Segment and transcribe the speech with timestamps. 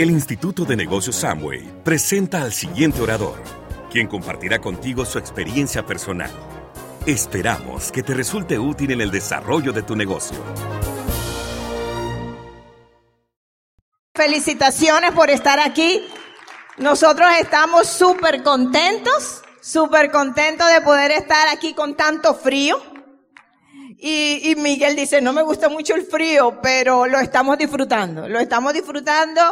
[0.00, 3.34] El Instituto de Negocios Samway presenta al siguiente orador,
[3.92, 6.30] quien compartirá contigo su experiencia personal.
[7.04, 10.38] Esperamos que te resulte útil en el desarrollo de tu negocio.
[14.14, 16.02] Felicitaciones por estar aquí.
[16.78, 22.82] Nosotros estamos súper contentos, súper contentos de poder estar aquí con tanto frío.
[23.98, 28.40] Y, y, Miguel dice, no me gusta mucho el frío, pero lo estamos disfrutando, lo
[28.40, 29.42] estamos disfrutando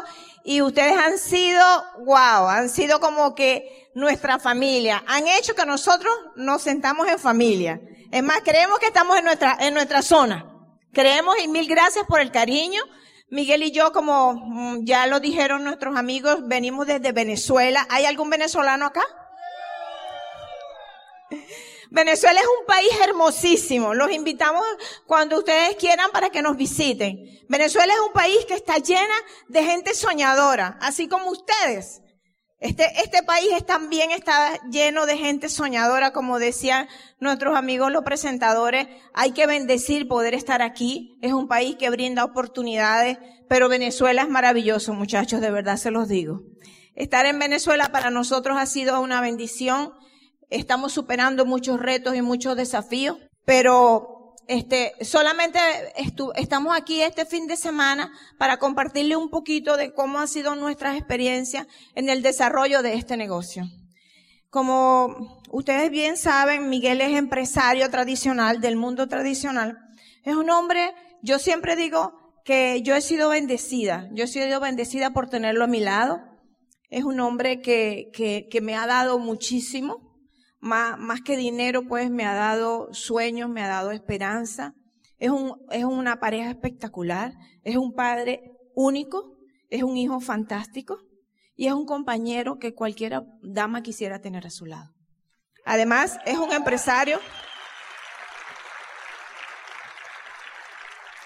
[0.45, 1.65] y ustedes han sido,
[2.05, 7.81] wow, han sido como que nuestra familia, han hecho que nosotros nos sentamos en familia.
[8.11, 10.47] Es más, creemos que estamos en nuestra, en nuestra zona.
[10.93, 12.83] Creemos y mil gracias por el cariño.
[13.31, 17.87] Miguel y yo, como mm, ya lo dijeron nuestros amigos, venimos desde Venezuela.
[17.91, 19.03] ¿Hay algún venezolano acá?
[21.91, 23.95] Venezuela es un país hermosísimo.
[23.95, 24.65] Los invitamos
[25.07, 27.25] cuando ustedes quieran para que nos visiten.
[27.49, 29.15] Venezuela es un país que está llena
[29.49, 32.03] de gente soñadora, así como ustedes.
[32.61, 36.89] Este, este país también está lleno de gente soñadora, como decían
[37.21, 38.89] nuestros amigos los presentadores.
[39.15, 41.17] Hay que bendecir poder estar aquí.
[41.23, 46.09] Es un país que brinda oportunidades, pero Venezuela es maravilloso, muchachos, de verdad se los
[46.09, 46.43] digo.
[46.97, 49.93] Estar en Venezuela para nosotros ha sido una bendición
[50.51, 54.19] estamos superando muchos retos y muchos desafíos, pero
[54.49, 55.59] este, solamente
[56.37, 60.97] estamos aquí este fin de semana para compartirle un poquito de cómo han sido nuestras
[60.97, 63.65] experiencias en el desarrollo de este negocio.
[64.49, 69.77] Como ustedes bien saben, Miguel es empresario tradicional del mundo tradicional.
[70.25, 72.15] Es un hombre, yo siempre digo
[72.47, 74.09] que yo he sido bendecida.
[74.15, 76.23] Yo he sido bendecida por tenerlo a mi lado.
[76.89, 80.08] Es un hombre que, que, que me ha dado muchísimo
[80.61, 84.75] más, más que dinero, pues me ha dado sueños, me ha dado esperanza.
[85.19, 87.33] Es, un, es una pareja espectacular,
[87.65, 89.37] es un padre único,
[89.71, 90.99] es un hijo fantástico
[91.57, 94.95] y es un compañero que cualquier dama quisiera tener a su lado.
[95.65, 97.19] Además, es un empresario.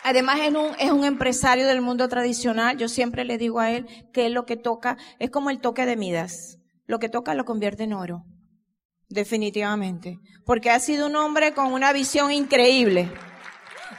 [0.02, 2.76] Además es un, es un empresario del mundo tradicional.
[2.76, 5.96] Yo siempre le digo a él que lo que toca es como el toque de
[5.96, 6.58] Midas.
[6.86, 8.24] Lo que toca lo convierte en oro.
[9.12, 10.18] Definitivamente.
[10.46, 13.12] Porque ha sido un hombre con una visión increíble.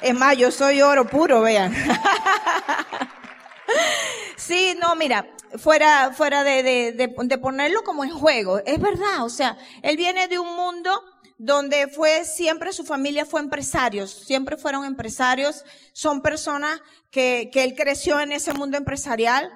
[0.01, 1.71] Es más, yo soy oro puro, vean.
[4.35, 5.27] sí, no, mira,
[5.59, 8.59] fuera, fuera de, de, de, ponerlo como en juego.
[8.65, 10.99] Es verdad, o sea, él viene de un mundo
[11.37, 15.63] donde fue siempre su familia fue empresarios, siempre fueron empresarios,
[15.93, 16.81] son personas
[17.11, 19.51] que, que él creció en ese mundo empresarial,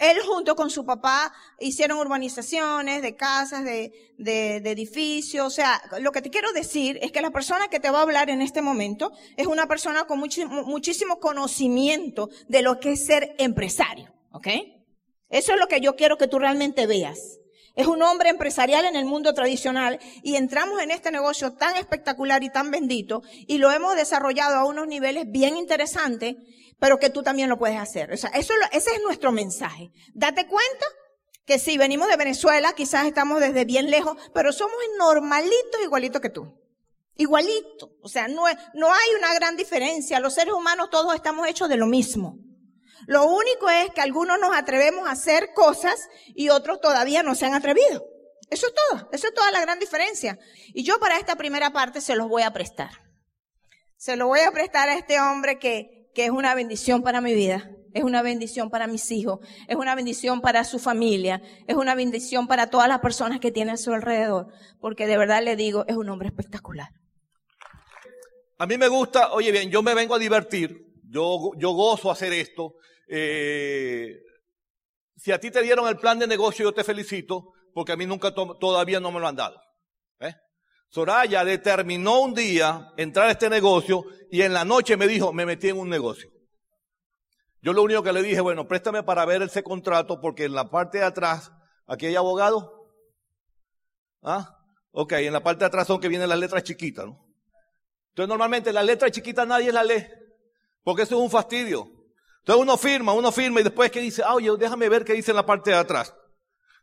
[0.00, 5.44] él junto con su papá hicieron urbanizaciones de casas, de, de, de, edificios.
[5.44, 8.02] O sea, lo que te quiero decir es que la persona que te va a
[8.02, 13.34] hablar en este momento es una persona con muchísimo, conocimiento de lo que es ser
[13.38, 14.12] empresario.
[14.30, 14.48] ¿Ok?
[15.28, 17.38] Eso es lo que yo quiero que tú realmente veas.
[17.74, 22.44] Es un hombre empresarial en el mundo tradicional y entramos en este negocio tan espectacular
[22.44, 26.36] y tan bendito y lo hemos desarrollado a unos niveles bien interesantes
[26.82, 28.12] pero que tú también lo puedes hacer.
[28.12, 29.92] O sea, ese es nuestro mensaje.
[30.14, 30.84] Date cuenta
[31.46, 36.30] que si venimos de Venezuela, quizás estamos desde bien lejos, pero somos normalitos igualitos que
[36.30, 36.60] tú.
[37.14, 37.92] Igualito.
[38.02, 40.18] O sea, no, no hay una gran diferencia.
[40.18, 42.40] Los seres humanos todos estamos hechos de lo mismo.
[43.06, 47.46] Lo único es que algunos nos atrevemos a hacer cosas y otros todavía no se
[47.46, 48.04] han atrevido.
[48.50, 49.08] Eso es todo.
[49.12, 50.36] Eso es toda la gran diferencia.
[50.74, 52.90] Y yo para esta primera parte se los voy a prestar.
[53.96, 57.34] Se lo voy a prestar a este hombre que que es una bendición para mi
[57.34, 61.94] vida, es una bendición para mis hijos, es una bendición para su familia, es una
[61.94, 64.48] bendición para todas las personas que tiene a su alrededor,
[64.80, 66.88] porque de verdad le digo, es un hombre espectacular.
[68.58, 72.32] A mí me gusta, oye bien, yo me vengo a divertir, yo, yo gozo hacer
[72.32, 72.74] esto.
[73.08, 74.20] Eh,
[75.16, 78.06] si a ti te dieron el plan de negocio, yo te felicito, porque a mí
[78.06, 79.60] nunca todavía no me lo han dado.
[80.92, 85.46] Soraya determinó un día entrar a este negocio y en la noche me dijo, me
[85.46, 86.30] metí en un negocio.
[87.62, 90.68] Yo lo único que le dije, bueno, préstame para ver ese contrato porque en la
[90.68, 91.50] parte de atrás,
[91.86, 92.90] aquí hay abogado.
[94.22, 94.58] ¿Ah?
[94.90, 97.26] Ok, en la parte de atrás son que vienen las letras chiquitas, ¿no?
[98.10, 100.06] Entonces normalmente las letras chiquitas nadie las lee,
[100.84, 101.90] porque eso es un fastidio.
[102.40, 105.30] Entonces uno firma, uno firma y después que dice, ah, oye, déjame ver qué dice
[105.30, 106.14] en la parte de atrás.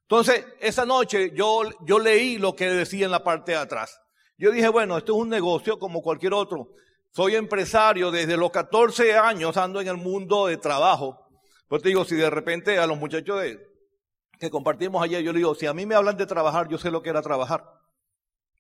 [0.10, 4.02] Entonces, esa noche yo, yo leí lo que decía en la parte de atrás.
[4.40, 6.70] Yo dije, bueno, esto es un negocio como cualquier otro.
[7.12, 11.28] Soy empresario desde los 14 años, ando en el mundo de trabajo.
[11.68, 13.60] Pues te digo, si de repente a los muchachos de,
[14.40, 16.90] que compartimos ayer, yo le digo, si a mí me hablan de trabajar, yo sé
[16.90, 17.64] lo que era trabajar.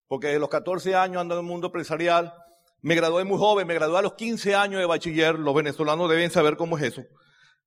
[0.07, 2.31] Porque desde los 14 años ando en el mundo empresarial.
[2.81, 5.39] Me gradué muy joven, me gradué a los 15 años de bachiller.
[5.39, 7.01] Los venezolanos deben saber cómo es eso.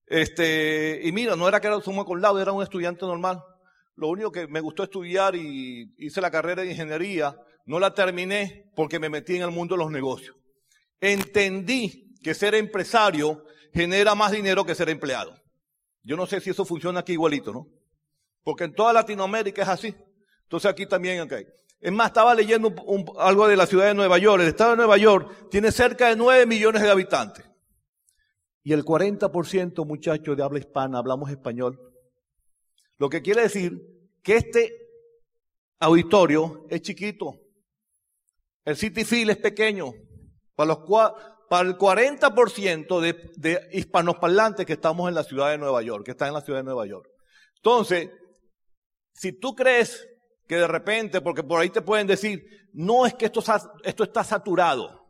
[0.07, 3.43] Este, y mira, no era que era suma con era un estudiante normal.
[3.95, 7.37] Lo único que me gustó estudiar y hice la carrera de ingeniería,
[7.67, 10.37] no la terminé porque me metí en el mundo de los negocios.
[11.01, 15.35] Entendí que ser empresario genera más dinero que ser empleado.
[16.03, 17.69] Yo no sé si eso funciona aquí igualito, ¿no?
[18.43, 19.95] Porque en toda Latinoamérica es así.
[20.43, 21.33] Entonces aquí también, ok.
[21.81, 22.73] Es más, estaba leyendo
[23.19, 24.43] algo de la ciudad de Nueva York.
[24.43, 27.45] El estado de Nueva York tiene cerca de 9 millones de habitantes.
[28.63, 31.92] Y el 40%, muchachos, de habla hispana, hablamos español.
[33.03, 33.83] Lo que quiere decir
[34.23, 34.71] que este
[35.81, 37.35] auditorio es chiquito.
[38.65, 39.93] El City Field es pequeño.
[40.55, 40.75] Para,
[41.63, 46.29] el 40% de, de hispanosparlantes que estamos en la ciudad de Nueva York, que están
[46.29, 47.09] en la ciudad de Nueva York.
[47.57, 48.09] Entonces,
[49.13, 50.09] si tú crees
[50.47, 53.41] que de repente, porque por ahí te pueden decir, no es que esto
[54.05, 55.09] está saturado.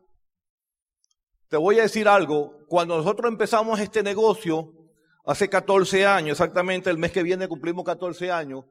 [1.47, 4.82] Te voy a decir algo, cuando nosotros empezamos este negocio,
[5.25, 8.65] hace 14 años, exactamente el mes que viene cumplimos 14 años,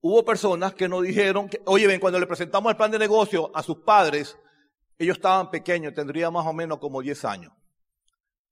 [0.00, 3.50] hubo personas que nos dijeron que, oye, ven, cuando le presentamos el plan de negocio
[3.54, 4.36] a sus padres,
[4.98, 7.52] ellos estaban pequeños, tendrían más o menos como 10 años.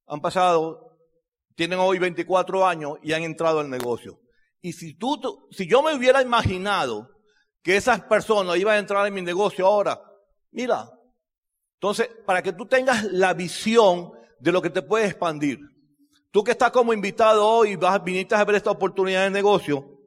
[0.07, 0.99] Han pasado,
[1.55, 4.21] tienen hoy 24 años y han entrado al negocio.
[4.61, 7.11] Y si tú, si yo me hubiera imaginado
[7.63, 10.01] que esas personas iban a entrar en mi negocio ahora,
[10.51, 10.91] mira,
[11.75, 15.61] entonces, para que tú tengas la visión de lo que te puede expandir.
[16.35, 20.01] Tú que estás como invitado hoy, vas, viniste a ver esta oportunidad de negocio,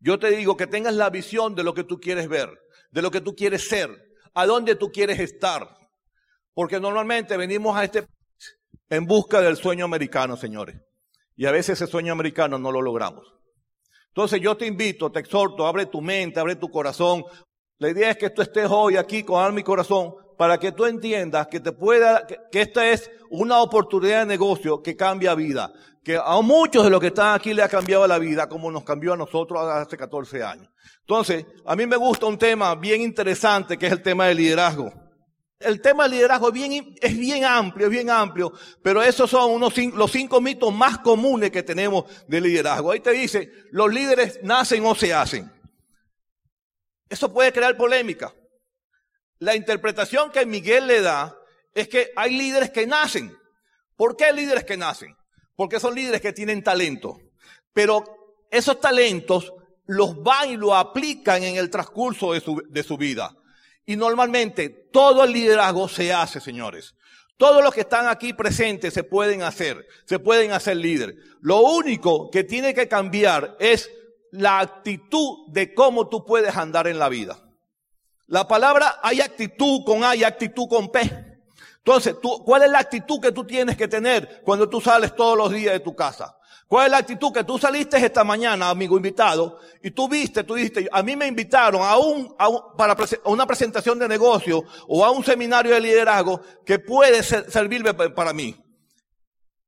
[0.00, 2.48] yo te digo que tengas la visión de lo que tú quieres ver,
[2.90, 3.90] de lo que tú quieres ser,
[4.32, 5.76] a dónde tú quieres estar.
[6.54, 8.06] Porque normalmente venimos a este
[8.88, 10.80] en busca del sueño americano, señores.
[11.36, 13.30] Y a veces ese sueño americano no lo logramos.
[14.06, 17.26] Entonces yo te invito, te exhorto, abre tu mente, abre tu corazón.
[17.76, 20.84] La idea es que tú estés hoy aquí con alma y corazón para que tú
[20.84, 25.72] entiendas que te pueda, que, esta es una oportunidad de negocio que cambia vida.
[26.04, 28.84] Que a muchos de los que están aquí le ha cambiado la vida como nos
[28.84, 30.68] cambió a nosotros hace 14 años.
[31.00, 34.92] Entonces, a mí me gusta un tema bien interesante que es el tema del liderazgo.
[35.58, 39.58] El tema del liderazgo es bien, es bien amplio, es bien amplio, pero esos son
[39.58, 42.92] los cinco mitos más comunes que tenemos de liderazgo.
[42.92, 45.50] Ahí te dice, los líderes nacen o se hacen.
[47.08, 48.34] Eso puede crear polémica.
[49.38, 51.36] La interpretación que Miguel le da
[51.74, 53.36] es que hay líderes que nacen.
[53.96, 55.14] ¿Por qué líderes que nacen?
[55.54, 57.18] Porque son líderes que tienen talento.
[57.72, 58.04] Pero
[58.50, 59.52] esos talentos
[59.86, 63.36] los van y lo aplican en el transcurso de su, de su vida.
[63.84, 66.94] Y normalmente todo el liderazgo se hace, señores.
[67.36, 71.16] Todos los que están aquí presentes se pueden hacer, se pueden hacer líder.
[71.42, 73.90] Lo único que tiene que cambiar es
[74.30, 77.45] la actitud de cómo tú puedes andar en la vida.
[78.28, 81.00] La palabra hay actitud con A y actitud con P.
[81.78, 85.38] Entonces, tú, ¿cuál es la actitud que tú tienes que tener cuando tú sales todos
[85.38, 86.36] los días de tu casa?
[86.66, 90.54] ¿Cuál es la actitud que tú saliste esta mañana, amigo invitado, y tú viste, tú
[90.54, 92.96] dijiste, a mí me invitaron a un, a para
[93.26, 98.56] una presentación de negocio o a un seminario de liderazgo que puede servirme para mí?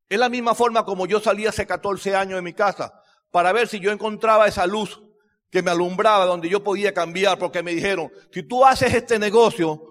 [0.09, 3.01] Es la misma forma como yo salí hace 14 años de mi casa
[3.31, 5.01] para ver si yo encontraba esa luz
[5.51, 9.83] que me alumbraba donde yo podía cambiar porque me dijeron, si tú haces este negocio,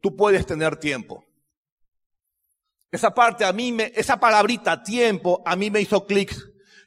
[0.00, 1.24] tú puedes tener tiempo.
[2.90, 6.34] Esa parte a mí me, esa palabrita tiempo a mí me hizo clic.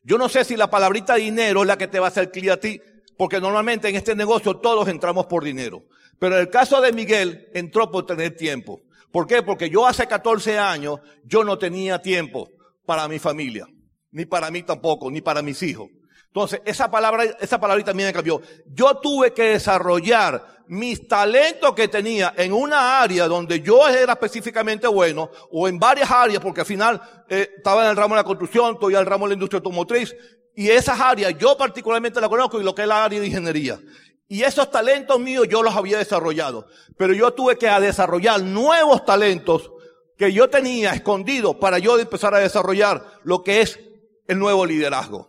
[0.04, 2.50] Yo no sé si la palabrita dinero es la que te va a hacer clic
[2.50, 2.82] a ti,
[3.18, 5.84] porque normalmente en este negocio todos entramos por dinero.
[6.18, 8.82] Pero en el caso de Miguel, entró por tener tiempo.
[9.12, 9.42] ¿Por qué?
[9.44, 12.50] Porque yo hace 14 años, yo no tenía tiempo
[12.86, 13.66] para mi familia.
[14.12, 15.90] Ni para mí tampoco, ni para mis hijos.
[16.30, 18.42] Entonces, esa palabra, esa palabrita también me cambió.
[18.68, 24.88] Yo tuve que desarrollar mis talentos que tenía en una área donde yo era específicamente
[24.88, 28.24] bueno, o en varias áreas, porque al final eh, estaba en el ramo de la
[28.24, 30.16] construcción, estoy en el ramo de la industria automotriz,
[30.56, 33.80] y esas áreas yo particularmente la conozco y lo que es la área de ingeniería.
[34.28, 36.68] Y esos talentos míos yo los había desarrollado.
[36.98, 39.72] Pero yo tuve que desarrollar nuevos talentos
[40.16, 43.80] que yo tenía escondidos para yo empezar a desarrollar lo que es
[44.28, 45.29] el nuevo liderazgo.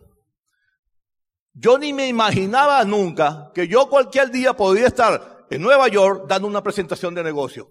[1.53, 6.47] Yo ni me imaginaba nunca que yo cualquier día podría estar en Nueva York dando
[6.47, 7.69] una presentación de negocio.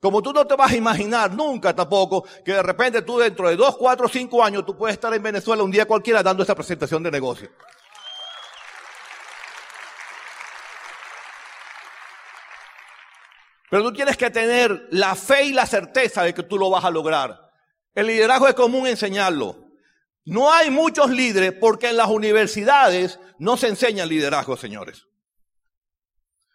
[0.00, 3.54] Como tú no te vas a imaginar nunca tampoco que de repente tú dentro de
[3.54, 7.04] dos, cuatro, cinco años tú puedes estar en Venezuela un día cualquiera dando esa presentación
[7.04, 7.48] de negocio.
[13.70, 16.84] Pero tú tienes que tener la fe y la certeza de que tú lo vas
[16.84, 17.52] a lograr.
[17.94, 19.61] El liderazgo es común enseñarlo.
[20.24, 25.06] No hay muchos líderes porque en las universidades no se enseña liderazgo, señores.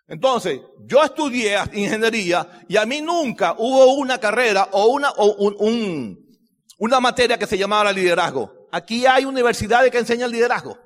[0.08, 6.40] Entonces, yo estudié ingeniería y a mí nunca hubo una carrera o, una, o un,
[6.78, 8.68] una materia que se llamaba liderazgo.
[8.72, 10.78] Aquí hay universidades que enseñan liderazgo.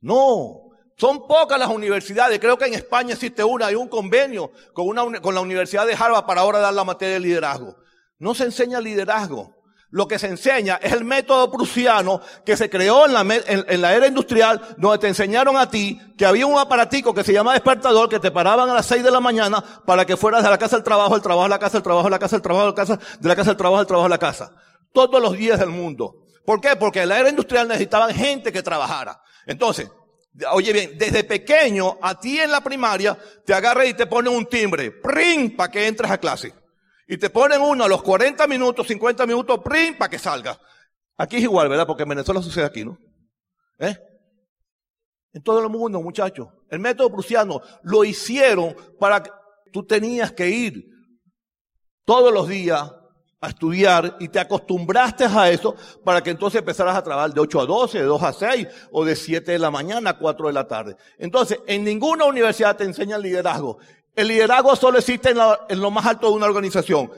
[0.00, 0.64] No,
[0.96, 2.38] son pocas las universidades.
[2.38, 5.94] Creo que en España existe una, hay un convenio con, una, con la Universidad de
[5.94, 7.76] Harvard para ahora dar la materia de liderazgo.
[8.18, 9.54] No se enseña liderazgo.
[9.94, 13.94] Lo que se enseña es el método prusiano que se creó en la, en, la,
[13.94, 18.08] era industrial, donde te enseñaron a ti que había un aparatico que se llama despertador,
[18.08, 20.74] que te paraban a las 6 de la mañana para que fueras de la casa
[20.74, 22.68] al trabajo, al trabajo a la casa, al trabajo a la casa, al trabajo a
[22.70, 24.50] la casa, de la casa al trabajo, al trabajo a la casa.
[24.92, 26.24] Todos los días del mundo.
[26.44, 26.74] ¿Por qué?
[26.74, 29.22] Porque en la era industrial necesitaban gente que trabajara.
[29.46, 29.88] Entonces,
[30.50, 34.46] oye bien, desde pequeño, a ti en la primaria, te agarra y te pone un
[34.46, 35.54] timbre, ¡pring!
[35.54, 36.52] para que entres a clase.
[37.06, 40.58] Y te ponen uno a los 40 minutos, 50 minutos, prim, para que salga.
[41.16, 41.86] Aquí es igual, ¿verdad?
[41.86, 42.98] Porque en Venezuela sucede aquí, ¿no?
[43.78, 43.96] ¿Eh?
[45.32, 46.48] En todo el mundo, muchachos.
[46.70, 49.30] El método prusiano lo hicieron para que
[49.72, 50.86] tú tenías que ir
[52.04, 52.92] todos los días
[53.40, 57.60] a estudiar y te acostumbraste a eso para que entonces empezaras a trabajar de 8
[57.60, 60.52] a 12, de 2 a 6 o de 7 de la mañana a 4 de
[60.52, 60.96] la tarde.
[61.18, 63.78] Entonces, en ninguna universidad te enseñan liderazgo.
[64.14, 67.10] El liderazgo solo existe en, lo más alto de una organización.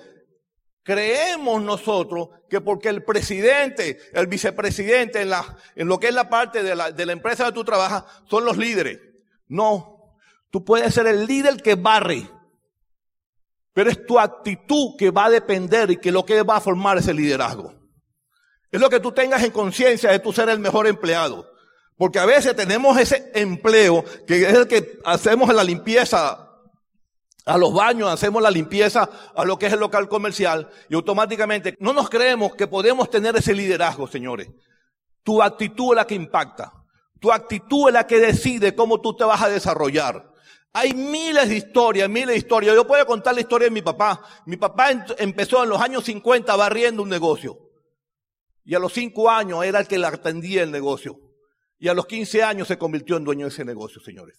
[0.83, 6.31] Creemos nosotros que porque el presidente, el vicepresidente, en, la, en lo que es la
[6.31, 9.01] parte de la, de la empresa donde tú trabajas, son los líderes.
[9.49, 10.15] No,
[10.51, 12.31] tú puedes ser el líder que barre,
[13.73, 16.99] pero es tu actitud que va a depender y que lo que va a formar
[16.99, 17.75] ese liderazgo.
[18.71, 21.51] Es lo que tú tengas en conciencia de tú ser el mejor empleado.
[21.97, 26.46] Porque a veces tenemos ese empleo que es el que hacemos en la limpieza
[27.47, 31.77] a los baños, hacemos la limpieza a lo que es el local comercial y automáticamente
[31.79, 34.49] no nos creemos que podemos tener ese liderazgo, señores.
[35.23, 36.73] Tu actitud es la que impacta.
[37.21, 40.29] Tu actitud es la que decide cómo tú te vas a desarrollar.
[40.73, 42.75] Hay miles de historias, miles de historias.
[42.75, 44.21] Yo puedo contar la historia de mi papá.
[44.45, 47.59] Mi papá empezó en los años 50 barriendo un negocio.
[48.65, 51.17] Y a los 5 años era el que le atendía el negocio.
[51.79, 54.37] Y a los 15 años se convirtió en dueño de ese negocio, señores.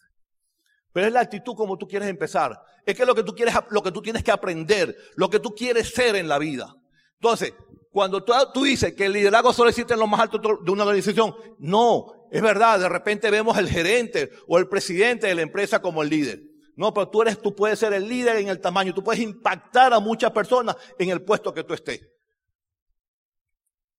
[0.98, 2.60] Pero es la actitud como tú quieres empezar.
[2.84, 5.54] Es que lo que tú quieres, lo que tú tienes que aprender, lo que tú
[5.54, 6.76] quieres ser en la vida.
[7.22, 7.54] Entonces,
[7.92, 11.36] cuando tú, dices que el liderazgo solo existe en lo más alto de una organización,
[11.60, 16.02] no, es verdad, de repente vemos el gerente o el presidente de la empresa como
[16.02, 16.42] el líder.
[16.76, 19.94] No, pero tú eres, tú puedes ser el líder en el tamaño, tú puedes impactar
[19.94, 22.10] a muchas personas en el puesto que tú estés.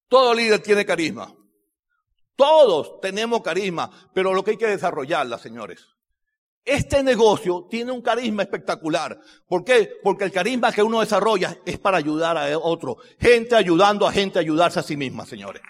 [0.08, 1.32] Todo líder tiene carisma.
[2.34, 5.94] Todos tenemos carisma, pero lo que hay que desarrollarla, señores.
[6.68, 9.18] Este negocio tiene un carisma espectacular.
[9.46, 9.90] ¿Por qué?
[10.02, 12.98] Porque el carisma que uno desarrolla es para ayudar a otro.
[13.18, 15.62] Gente ayudando a gente a ayudarse a sí misma, señores.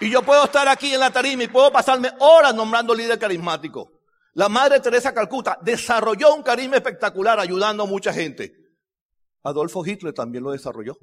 [0.00, 3.92] Y yo puedo estar aquí en la tarima y puedo pasarme horas nombrando líder carismático.
[4.32, 8.52] La madre Teresa Calcuta desarrolló un carisma espectacular ayudando a mucha gente.
[9.44, 10.98] Adolfo Hitler también lo desarrolló.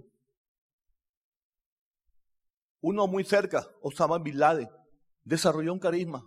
[2.81, 4.67] Uno muy cerca, Osama Bin Laden
[5.27, 6.25] desarrolló un carisma.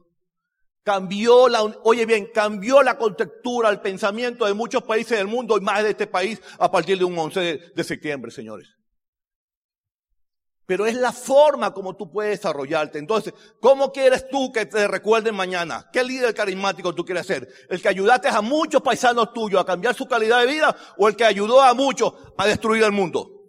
[0.83, 5.61] Cambió la, oye bien, cambió la contextura, el pensamiento de muchos países del mundo y
[5.61, 8.69] más de este país a partir de un 11 de, de septiembre, señores.
[10.67, 12.99] Pero es la forma como tú puedes desarrollarte.
[12.99, 15.89] Entonces, ¿cómo quieres tú que te recuerden mañana?
[15.93, 17.49] ¿Qué líder carismático tú quieres ser?
[17.69, 21.17] ¿El que ayudaste a muchos paisanos tuyos a cambiar su calidad de vida o el
[21.17, 23.40] que ayudó a muchos a destruir el mundo?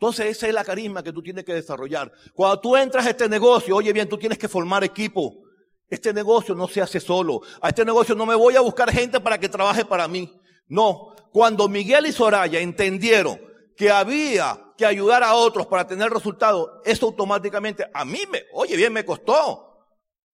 [0.00, 2.10] Entonces esa es la carisma que tú tienes que desarrollar.
[2.32, 5.42] Cuando tú entras a este negocio, oye bien, tú tienes que formar equipo.
[5.90, 7.42] Este negocio no se hace solo.
[7.60, 10.32] A este negocio no me voy a buscar gente para que trabaje para mí.
[10.68, 11.14] No.
[11.34, 13.38] Cuando Miguel y Soraya entendieron
[13.76, 18.76] que había que ayudar a otros para tener resultados, eso automáticamente a mí me, oye
[18.76, 19.84] bien, me costó.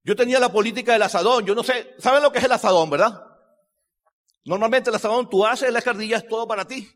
[0.04, 1.44] Yo tenía la política del asadón.
[1.44, 3.20] Yo no sé, ¿saben lo que es el asadón, verdad?
[4.44, 6.88] Normalmente el asadón, tú haces la cardilla, es todo para ti.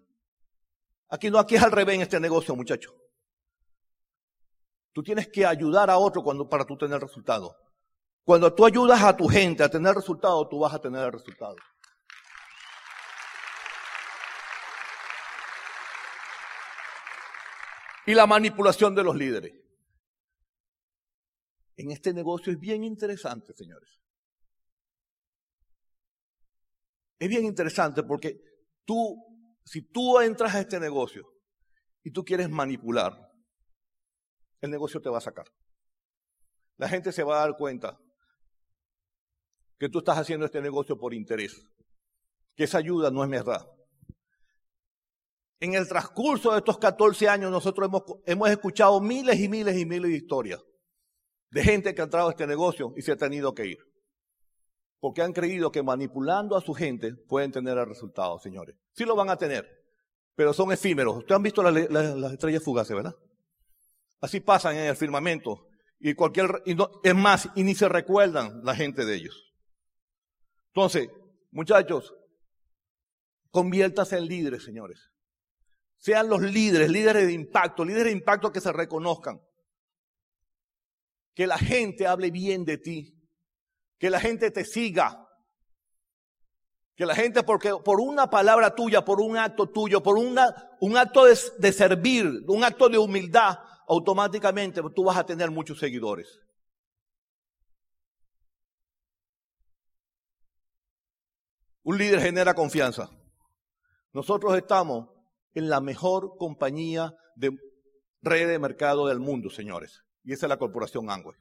[1.09, 2.93] Aquí no, aquí es al revés en este negocio, muchacho.
[4.93, 7.55] Tú tienes que ayudar a otro cuando, para tú tener resultados.
[8.23, 11.55] Cuando tú ayudas a tu gente a tener resultados, tú vas a tener el resultado.
[18.05, 19.53] Y la manipulación de los líderes.
[21.77, 23.99] En este negocio es bien interesante, señores.
[27.17, 28.41] Es bien interesante porque
[28.85, 29.28] tú
[29.69, 31.31] si tú entras a este negocio
[32.03, 33.13] y tú quieres manipular,
[34.61, 35.45] el negocio te va a sacar.
[36.77, 37.99] La gente se va a dar cuenta
[39.77, 41.69] que tú estás haciendo este negocio por interés,
[42.55, 43.63] que esa ayuda no es verdad.
[45.59, 49.85] En el transcurso de estos 14 años nosotros hemos, hemos escuchado miles y miles y
[49.85, 50.63] miles de historias
[51.51, 53.77] de gente que ha entrado a este negocio y se ha tenido que ir.
[54.99, 58.75] Porque han creído que manipulando a su gente pueden tener el resultado, señores.
[58.93, 59.67] Sí lo van a tener,
[60.35, 61.17] pero son efímeros.
[61.17, 63.15] Ustedes han visto las estrellas fugaces, ¿verdad?
[64.21, 65.67] Así pasan en el firmamento.
[65.99, 69.53] Y cualquier, y no, es más, y ni se recuerdan la gente de ellos.
[70.67, 71.09] Entonces,
[71.51, 72.13] muchachos,
[73.51, 75.11] conviértase en líderes, señores.
[75.97, 79.41] Sean los líderes, líderes de impacto, líderes de impacto que se reconozcan.
[81.33, 83.18] Que la gente hable bien de ti.
[83.99, 85.27] Que la gente te siga.
[86.95, 90.97] Que la gente, porque por una palabra tuya, por un acto tuyo, por una, un
[90.97, 96.39] acto de, de servir, un acto de humildad, automáticamente tú vas a tener muchos seguidores.
[101.83, 103.09] Un líder genera confianza.
[104.13, 105.09] Nosotros estamos
[105.53, 107.57] en la mejor compañía de
[108.21, 110.03] red de mercado del mundo, señores.
[110.23, 111.37] Y esa es la corporación Angway.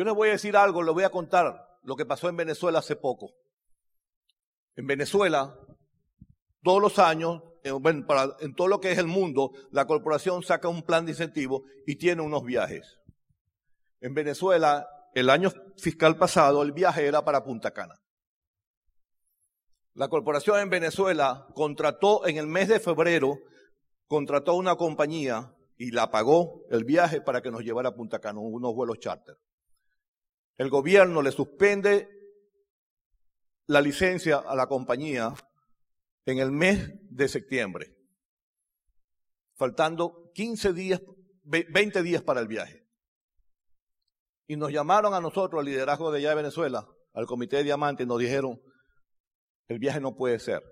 [0.00, 2.78] Yo les voy a decir algo, les voy a contar lo que pasó en Venezuela
[2.78, 3.34] hace poco.
[4.74, 5.54] En Venezuela,
[6.62, 8.06] todos los años, en,
[8.40, 11.96] en todo lo que es el mundo, la corporación saca un plan de incentivo y
[11.96, 12.98] tiene unos viajes.
[14.00, 18.00] En Venezuela, el año fiscal pasado, el viaje era para Punta Cana.
[19.92, 23.38] La corporación en Venezuela contrató en el mes de febrero,
[24.06, 28.40] contrató una compañía y la pagó el viaje para que nos llevara a Punta Cana,
[28.40, 29.36] unos vuelos charter.
[30.60, 32.06] El gobierno le suspende
[33.66, 35.32] la licencia a la compañía
[36.26, 37.96] en el mes de septiembre,
[39.56, 41.00] faltando 15 días,
[41.44, 42.86] 20 días para el viaje.
[44.48, 48.02] Y nos llamaron a nosotros, al liderazgo de allá de Venezuela, al Comité de Diamante,
[48.02, 48.60] y nos dijeron,
[49.66, 50.62] el viaje no puede ser.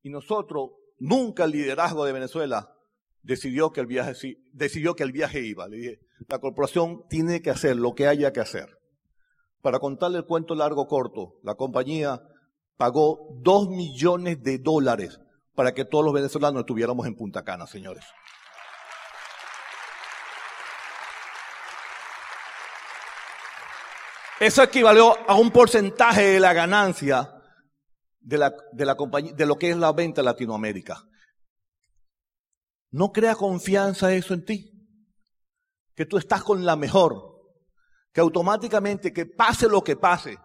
[0.00, 2.74] Y nosotros, nunca el liderazgo de Venezuela
[3.22, 5.68] decidió que el viaje sí, decidió que el viaje iba.
[5.68, 8.78] Le dije, la corporación tiene que hacer lo que haya que hacer.
[9.62, 12.22] Para contarle el cuento largo corto, la compañía
[12.76, 15.20] pagó dos millones de dólares
[15.54, 18.04] para que todos los venezolanos estuviéramos en Punta Cana, señores.
[24.40, 27.30] Eso equivalió a un porcentaje de la ganancia
[28.20, 31.04] de, la, de, la compañía, de lo que es la venta en Latinoamérica.
[32.90, 34.70] No crea confianza eso en ti.
[35.94, 37.40] Que tú estás con la mejor.
[38.12, 40.38] Que automáticamente, que pase lo que pase.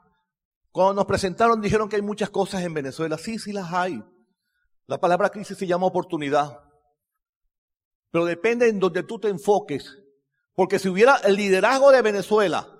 [0.71, 3.17] Cuando nos presentaron dijeron que hay muchas cosas en Venezuela.
[3.17, 4.03] Sí, sí las hay.
[4.87, 6.59] La palabra crisis se llama oportunidad.
[8.11, 9.97] Pero depende en donde tú te enfoques.
[10.53, 12.75] Porque si hubiera el liderazgo de Venezuela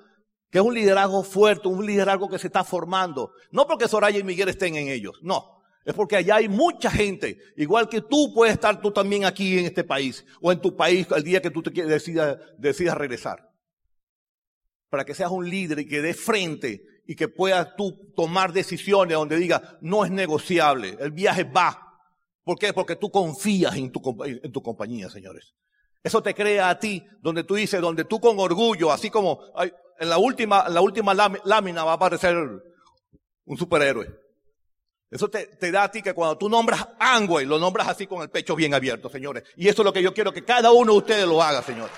[0.56, 3.34] que es un liderazgo fuerte, un liderazgo que se está formando.
[3.52, 5.55] No porque Soraya y Miguel estén en ellos, no.
[5.86, 9.66] Es porque allá hay mucha gente, igual que tú puedes estar tú también aquí en
[9.66, 13.52] este país o en tu país el día que tú te decidas, decidas regresar.
[14.90, 19.16] Para que seas un líder y que dé frente y que puedas tú tomar decisiones
[19.16, 21.80] donde diga, no es negociable, el viaje va.
[22.44, 22.74] ¿Por qué?
[22.74, 25.54] Porque tú confías en tu, en tu compañía, señores.
[26.04, 29.40] Eso te crea a ti, donde tú dices, donde tú con orgullo, así como
[30.00, 32.36] en la última, la última lámina va a aparecer
[33.46, 34.25] un superhéroe.
[35.10, 38.30] Eso te, da a ti que cuando tú nombras Angway, lo nombras así con el
[38.30, 39.44] pecho bien abierto, señores.
[39.56, 41.96] Y eso es lo que yo quiero que cada uno de ustedes lo haga, señores.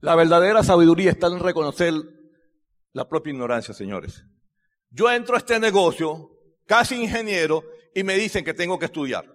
[0.00, 1.94] La verdadera sabiduría está en reconocer
[2.92, 4.24] la propia ignorancia, señores.
[4.90, 6.30] Yo entro a este negocio,
[6.66, 7.64] casi ingeniero,
[7.94, 9.34] y me dicen que tengo que estudiar.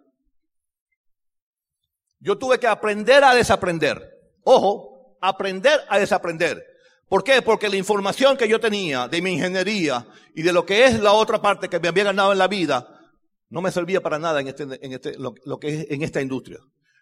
[2.19, 4.17] Yo tuve que aprender a desaprender.
[4.43, 4.90] Ojo,
[5.21, 6.65] aprender a desaprender.
[7.07, 7.41] ¿Por qué?
[7.41, 11.13] Porque la información que yo tenía de mi ingeniería y de lo que es la
[11.13, 13.01] otra parte que me había ganado en la vida,
[13.49, 16.59] no me servía para nada en, este, en este, lo, que es en esta industria.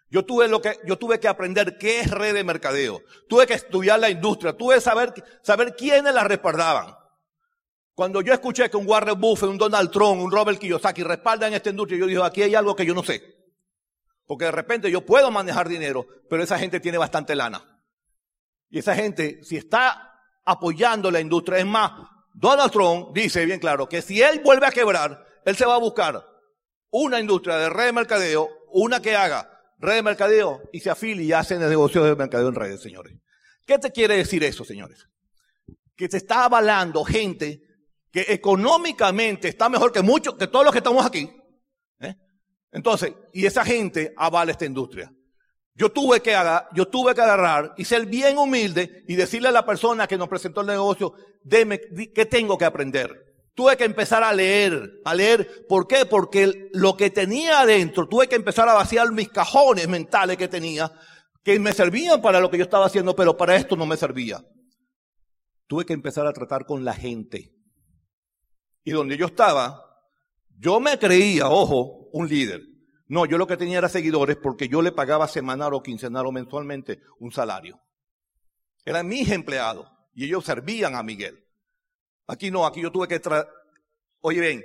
[0.08, 3.00] Yo tuve, lo que, yo tuve que aprender qué es red de mercadeo.
[3.28, 4.52] Tuve que estudiar la industria.
[4.52, 6.92] Tuve que saber, saber quiénes la respaldaban.
[7.94, 11.70] Cuando yo escuché que un Warren Buffett, un Donald Trump, un Robert Kiyosaki respaldan esta
[11.70, 13.22] industria, yo dije, aquí hay algo que yo no sé.
[14.26, 17.79] Porque de repente yo puedo manejar dinero, pero esa gente tiene bastante lana.
[18.70, 21.92] Y esa gente, si está apoyando la industria, es más,
[22.32, 25.78] Donald Trump dice bien claro que si él vuelve a quebrar, él se va a
[25.78, 26.24] buscar
[26.90, 31.24] una industria de red de mercadeo, una que haga red de mercadeo y se afilie
[31.24, 33.14] y hace negocios de mercadeo en redes, señores.
[33.66, 35.08] ¿Qué te quiere decir eso, señores?
[35.96, 37.62] Que te está avalando gente
[38.10, 41.30] que económicamente está mejor que muchos, que todos los que estamos aquí.
[42.00, 42.16] ¿eh?
[42.72, 45.12] Entonces, y esa gente avala esta industria.
[45.74, 49.52] Yo tuve que agarrar, yo tuve que agarrar y ser bien humilde y decirle a
[49.52, 51.80] la persona que nos presentó el negocio, deme,
[52.14, 53.30] ¿qué tengo que aprender?
[53.54, 55.66] Tuve que empezar a leer, a leer.
[55.68, 56.06] ¿Por qué?
[56.06, 60.90] Porque lo que tenía adentro, tuve que empezar a vaciar mis cajones mentales que tenía,
[61.42, 64.44] que me servían para lo que yo estaba haciendo, pero para esto no me servía.
[65.66, 67.52] Tuve que empezar a tratar con la gente.
[68.82, 69.84] Y donde yo estaba,
[70.58, 72.69] yo me creía, ojo, un líder.
[73.10, 76.30] No, yo lo que tenía era seguidores porque yo le pagaba semanal o quincenal o
[76.30, 77.80] mensualmente un salario.
[78.84, 81.44] Eran mis empleados y ellos servían a Miguel.
[82.28, 83.20] Aquí no, aquí yo tuve que,
[84.20, 84.64] oye bien,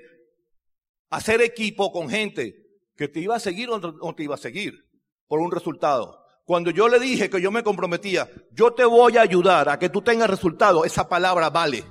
[1.10, 2.56] hacer equipo con gente
[2.96, 4.76] que te iba a seguir o no te iba a seguir
[5.26, 6.24] por un resultado.
[6.44, 9.90] Cuando yo le dije que yo me comprometía, yo te voy a ayudar a que
[9.90, 11.84] tú tengas resultado, esa palabra vale.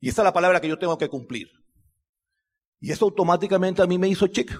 [0.00, 1.48] Y esa es la palabra que yo tengo que cumplir.
[2.80, 4.52] Y eso automáticamente a mí me hizo chic.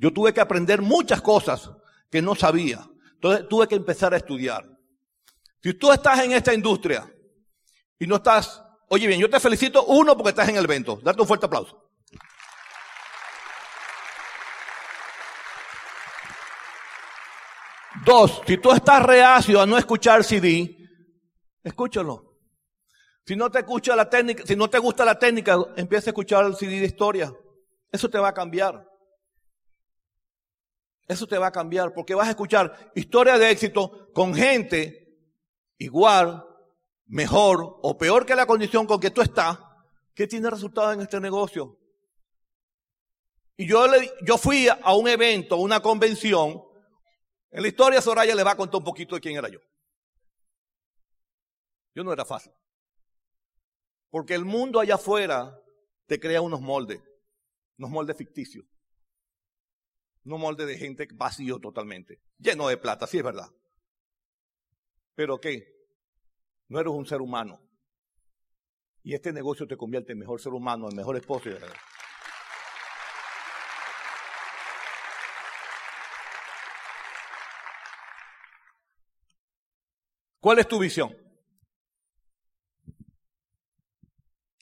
[0.00, 1.70] Yo tuve que aprender muchas cosas
[2.10, 2.88] que no sabía.
[3.12, 4.64] Entonces tuve que empezar a estudiar.
[5.62, 7.06] Si tú estás en esta industria
[7.98, 10.98] y no estás, oye bien, yo te felicito, uno, porque estás en el evento.
[11.02, 11.86] Date un fuerte aplauso.
[18.02, 20.78] Dos, si tú estás reacio a no escuchar CD,
[21.62, 22.38] escúchalo.
[23.26, 26.46] Si no te escucha la técnica, si no te gusta la técnica, empieza a escuchar
[26.46, 27.30] el CD de historia.
[27.92, 28.89] Eso te va a cambiar.
[31.10, 35.18] Eso te va a cambiar porque vas a escuchar historias de éxito con gente
[35.76, 36.46] igual,
[37.06, 39.58] mejor o peor que la condición con que tú estás,
[40.14, 41.76] que tiene resultados en este negocio.
[43.56, 43.86] Y yo,
[44.24, 46.62] yo fui a un evento, a una convención.
[47.50, 49.58] En la historia Soraya le va a contar un poquito de quién era yo.
[51.92, 52.52] Yo no era fácil.
[54.10, 55.60] Porque el mundo allá afuera
[56.06, 57.02] te crea unos moldes,
[57.78, 58.64] unos moldes ficticios.
[60.24, 63.48] Unos moldes de gente vacío totalmente, lleno de plata, sí es verdad.
[65.14, 65.80] Pero ¿qué?
[66.68, 67.60] No eres un ser humano.
[69.02, 71.48] Y este negocio te convierte en mejor ser humano, en mejor esposo.
[80.40, 81.14] ¿Cuál es tu visión?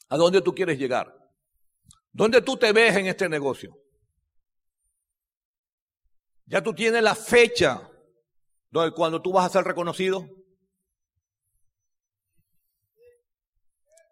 [0.08, 1.14] ¿A dónde tú quieres llegar?
[2.12, 3.76] ¿Dónde tú te ves en este negocio?
[6.48, 7.90] Ya tú tienes la fecha
[8.70, 10.26] donde cuando tú vas a ser reconocido.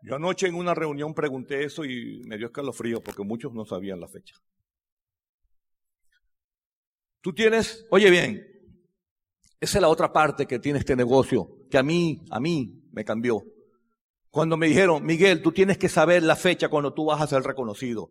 [0.02, 4.00] Yo anoche en una reunión pregunté eso y me dio escalofrío porque muchos no sabían
[4.00, 4.36] la fecha.
[7.22, 8.46] Tú tienes, oye bien,
[9.58, 13.04] esa es la otra parte que tiene este negocio, que a mí, a mí me
[13.04, 13.42] cambió.
[14.30, 17.42] Cuando me dijeron, Miguel, tú tienes que saber la fecha cuando tú vas a ser
[17.42, 18.10] reconocido.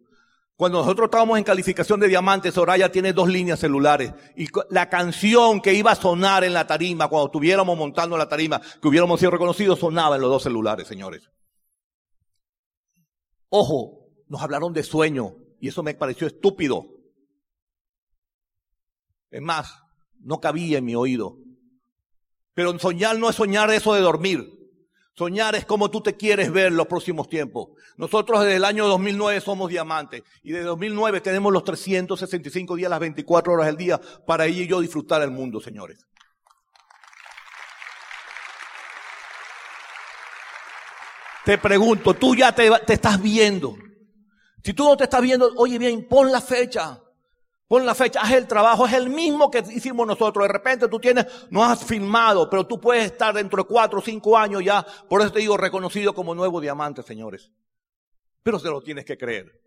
[0.58, 4.14] Cuando nosotros estábamos en calificación de diamantes, Soraya tiene dos líneas celulares.
[4.38, 8.62] Y la canción que iba a sonar en la tarima, cuando estuviéramos montando la tarima,
[8.82, 11.30] que hubiéramos sido reconocidos, sonaba en los dos celulares, señores.
[13.50, 16.86] Ojo, nos hablaron de sueño y eso me pareció estúpido.
[19.30, 19.78] Es más,
[20.20, 21.38] no cabía en mi oído.
[22.54, 24.65] Pero soñar no es soñar eso de dormir.
[25.18, 27.70] Soñar es como tú te quieres ver los próximos tiempos.
[27.96, 33.00] Nosotros desde el año 2009 somos diamantes y desde 2009 tenemos los 365 días, las
[33.00, 36.06] 24 horas del día para ella y yo disfrutar el mundo, señores.
[41.46, 43.78] Te pregunto, tú ya te, estás viendo.
[44.64, 47.00] Si tú no te estás viendo, oye bien, pon la fecha.
[47.68, 50.48] Pon la fecha, haz el trabajo, es el mismo que hicimos nosotros.
[50.48, 54.02] De repente tú tienes, no has filmado, pero tú puedes estar dentro de cuatro o
[54.02, 57.52] cinco años ya, por eso te digo, reconocido como nuevo diamante, señores.
[58.44, 59.62] Pero se lo tienes que creer.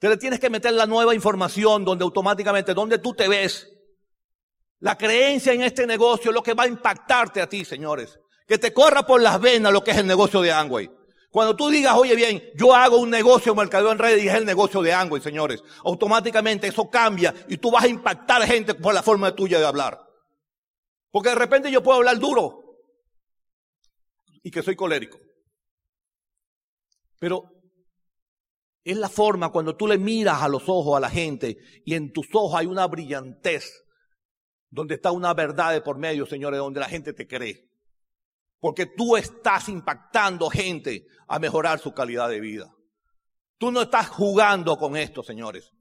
[0.00, 3.72] Te le tienes que meter la nueva información donde automáticamente, donde tú te ves.
[4.80, 8.18] La creencia en este negocio es lo que va a impactarte a ti, señores.
[8.46, 10.97] Que te corra por las venas lo que es el negocio de Angway.
[11.30, 14.46] Cuando tú digas, oye bien, yo hago un negocio mercadeo en redes y es el
[14.46, 19.02] negocio de Angway, señores, automáticamente eso cambia y tú vas a impactar gente por la
[19.02, 20.00] forma tuya de hablar.
[21.10, 22.62] Porque de repente yo puedo hablar duro
[24.42, 25.18] y que soy colérico.
[27.18, 27.44] Pero
[28.84, 32.10] es la forma cuando tú le miras a los ojos a la gente y en
[32.10, 33.84] tus ojos hay una brillantez
[34.70, 37.67] donde está una verdad de por medio, señores, donde la gente te cree.
[38.60, 42.74] Porque tú estás impactando gente a mejorar su calidad de vida.
[43.58, 45.72] Tú no estás jugando con esto, señores.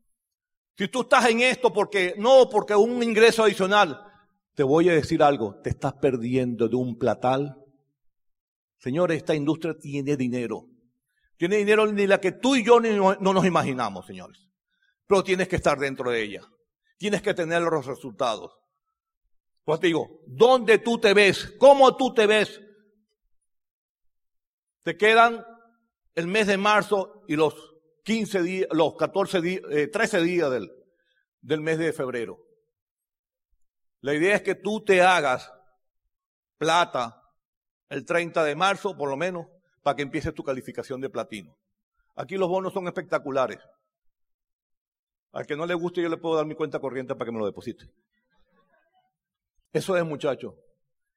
[0.78, 4.04] Si tú estás en esto porque, no, porque un ingreso adicional,
[4.54, 7.58] te voy a decir algo, te estás perdiendo de un platal.
[8.78, 10.68] Señores, esta industria tiene dinero.
[11.38, 14.50] Tiene dinero ni la que tú y yo no, nos imaginamos, señores.
[15.06, 16.42] Pero tienes que estar dentro de ella.
[16.98, 18.52] Tienes que tener los resultados.
[19.64, 21.54] Pues te digo, ¿dónde tú te ves?
[21.60, 22.62] ¿Cómo tú te ves?
[24.88, 25.46] Te quedan
[26.16, 30.72] el mes de marzo y los 15 días, los 14 días, 13 días del,
[31.42, 32.40] del mes de febrero.
[34.00, 35.52] La idea es que tú te hagas
[36.58, 37.22] plata
[37.90, 39.48] el 30 de marzo, por lo menos,
[39.84, 41.58] para que empieces tu calificación de platino.
[42.16, 43.60] Aquí los bonos son espectaculares.
[45.34, 47.40] Al que no le guste, yo le puedo dar mi cuenta corriente para que me
[47.40, 47.92] lo deposite.
[49.74, 50.56] Eso es, muchacho.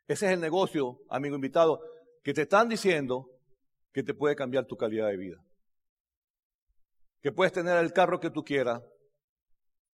[0.08, 1.80] Ese es el negocio, amigo invitado,
[2.24, 3.36] que te están diciendo
[3.92, 5.44] que te puede cambiar tu calidad de vida.
[7.22, 8.82] Que puedes tener el carro que tú quieras,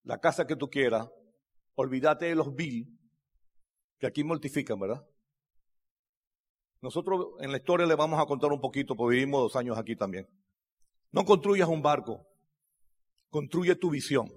[0.02, 1.08] la casa que tú quieras,
[1.74, 2.86] olvídate de los bill,
[3.98, 5.04] que aquí mortifican, ¿verdad?
[6.80, 9.96] Nosotros en la historia le vamos a contar un poquito, porque vivimos dos años aquí
[9.96, 10.28] también.
[11.10, 12.26] No construyas un barco,
[13.30, 14.30] construye tu visión.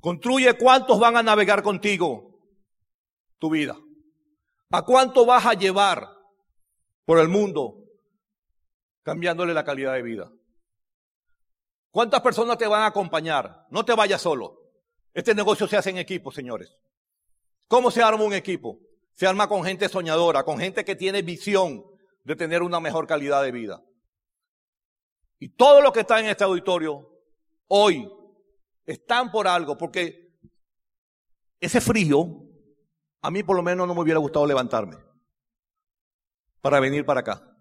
[0.00, 2.38] Construye cuántos van a navegar contigo
[3.38, 3.76] tu vida.
[4.70, 6.06] ¿A cuánto vas a llevar
[7.06, 7.83] por el mundo
[9.04, 10.32] cambiándole la calidad de vida?
[11.92, 13.68] ¿Cuántas personas te van a acompañar?
[13.70, 14.60] No te vayas solo.
[15.12, 16.76] Este negocio se hace en equipo, señores.
[17.68, 18.80] ¿Cómo se arma un equipo?
[19.12, 21.84] Se arma con gente soñadora, con gente que tiene visión
[22.24, 23.84] de tener una mejor calidad de vida.
[25.38, 27.08] Y todo lo que está en este auditorio
[27.68, 28.10] hoy
[28.86, 30.36] están por algo, porque
[31.60, 32.42] ese frío,
[33.22, 34.96] a mí por lo menos no me hubiera gustado levantarme
[36.60, 37.53] para venir para acá.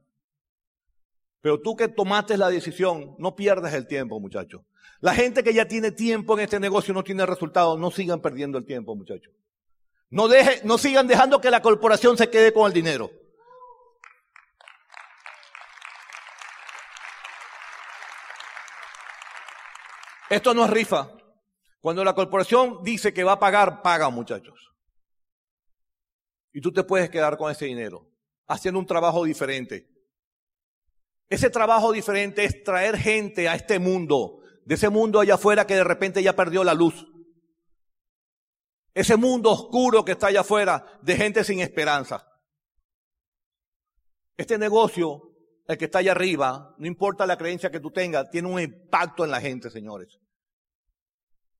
[1.43, 4.61] Pero tú que tomaste la decisión, no pierdas el tiempo, muchachos.
[5.01, 8.57] La gente que ya tiene tiempo en este negocio no tiene resultados, no sigan perdiendo
[8.57, 9.33] el tiempo, muchachos.
[10.09, 10.29] No,
[10.63, 13.11] no sigan dejando que la corporación se quede con el dinero.
[20.29, 21.09] Esto no es rifa.
[21.81, 24.71] Cuando la corporación dice que va a pagar, paga, muchachos.
[26.53, 28.07] Y tú te puedes quedar con ese dinero,
[28.47, 29.92] haciendo un trabajo diferente.
[31.33, 35.73] Ese trabajo diferente es traer gente a este mundo, de ese mundo allá afuera que
[35.73, 37.07] de repente ya perdió la luz.
[38.93, 42.23] Ese mundo oscuro que está allá afuera de gente sin esperanza.
[44.37, 45.33] Este negocio,
[45.65, 49.25] el que está allá arriba, no importa la creencia que tú tengas, tiene un impacto
[49.25, 50.19] en la gente, señores.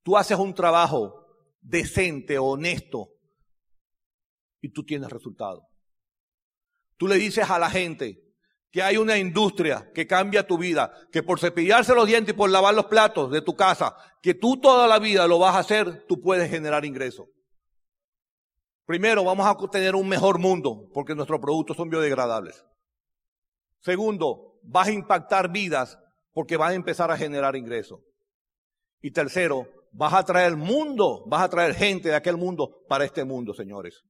[0.03, 1.25] Tú haces un trabajo
[1.61, 3.09] decente, honesto,
[4.61, 5.67] y tú tienes resultado.
[6.95, 8.22] Tú le dices a la gente
[8.73, 12.49] que hay una industria que cambia tu vida, que por cepillarse los dientes y por
[12.49, 16.07] lavar los platos de tu casa, que tú toda la vida lo vas a hacer,
[16.07, 17.27] tú puedes generar ingresos.
[18.85, 22.65] Primero, vamos a tener un mejor mundo porque nuestros productos son biodegradables.
[23.79, 25.99] Segundo, vas a impactar vidas
[26.33, 27.99] porque vas a empezar a generar ingresos.
[29.01, 33.23] Y tercero, vas a traer mundo, vas a traer gente de aquel mundo para este
[33.23, 34.03] mundo, señores.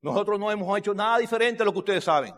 [0.00, 2.32] Nosotros no hemos hecho nada diferente a lo que ustedes saben.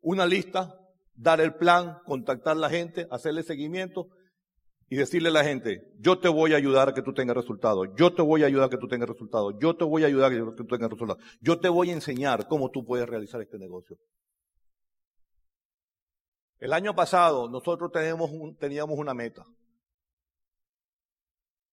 [0.00, 0.78] Una lista,
[1.14, 4.08] dar el plan, contactar a la gente, hacerle seguimiento
[4.88, 7.88] y decirle a la gente, yo te voy a ayudar a que tú tengas resultados,
[7.96, 10.32] yo te voy a ayudar a que tú tengas resultados, yo te voy a ayudar
[10.32, 13.58] a que tú tengas resultados, yo te voy a enseñar cómo tú puedes realizar este
[13.58, 13.98] negocio.
[16.58, 18.30] El año pasado nosotros teníamos,
[18.98, 19.44] una meta,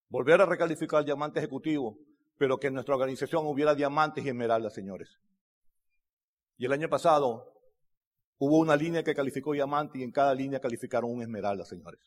[0.10, 1.98] volver a recalificar el diamante ejecutivo,
[2.38, 5.18] pero que en nuestra organización hubiera diamantes y esmeraldas, señores.
[6.58, 7.55] Y el año pasado
[8.38, 12.02] hubo una línea que calificó diamante y en cada línea calificaron un esmeralda, señores.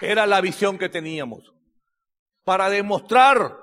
[0.00, 1.52] Era la visión que teníamos.
[2.44, 3.56] Para demostrar,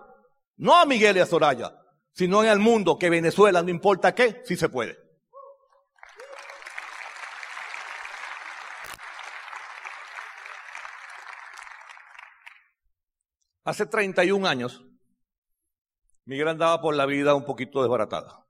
[0.57, 1.73] no a Miguel y a Soraya,
[2.11, 4.97] sino en el mundo que Venezuela, no importa qué, sí se puede.
[13.63, 14.85] Hace 31 años,
[16.25, 18.45] Miguel andaba por la vida un poquito desbaratada.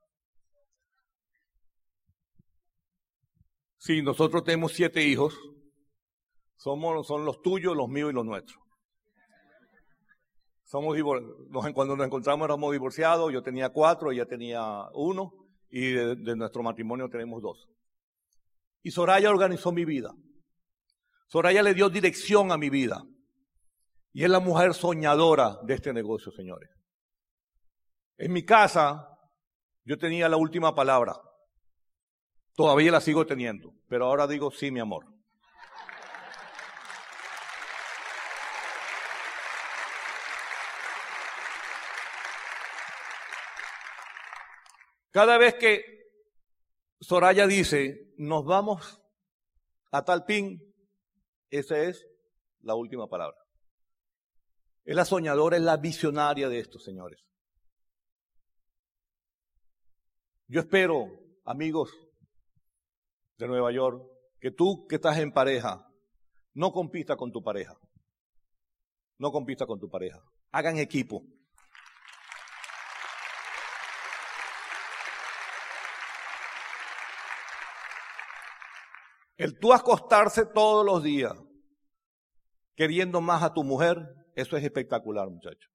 [3.78, 5.38] Sí, nosotros tenemos siete hijos.
[6.56, 8.58] Somos, son los tuyos, los míos y los nuestros.
[10.64, 10.96] Somos
[11.74, 15.32] cuando nos encontramos éramos divorciados, yo tenía cuatro, ella tenía uno,
[15.68, 17.68] y de, de nuestro matrimonio tenemos dos.
[18.82, 20.12] Y Soraya organizó mi vida.
[21.28, 23.04] Soraya le dio dirección a mi vida.
[24.12, 26.75] Y es la mujer soñadora de este negocio, señores.
[28.18, 29.18] En mi casa,
[29.84, 31.20] yo tenía la última palabra.
[32.54, 35.06] Todavía la sigo teniendo, pero ahora digo sí, mi amor.
[45.10, 45.96] Cada vez que
[47.00, 49.02] Soraya dice, nos vamos
[49.90, 50.74] a tal pin,
[51.50, 52.06] esa es
[52.60, 53.36] la última palabra.
[54.84, 57.26] Es la soñadora, es la visionaria de estos señores.
[60.48, 61.10] Yo espero,
[61.44, 61.92] amigos
[63.36, 64.00] de Nueva York,
[64.38, 65.84] que tú que estás en pareja,
[66.54, 67.76] no compita con tu pareja.
[69.18, 70.22] No compita con tu pareja.
[70.52, 71.24] Hagan equipo.
[79.36, 81.34] El tú acostarse todos los días
[82.76, 85.68] queriendo más a tu mujer, eso es espectacular, muchacho.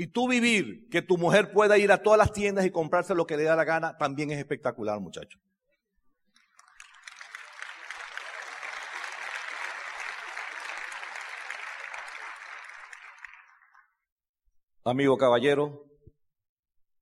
[0.00, 3.26] Y tú vivir que tu mujer pueda ir a todas las tiendas y comprarse lo
[3.26, 5.40] que le da la gana, también es espectacular, muchacho.
[14.84, 15.84] Amigo caballero,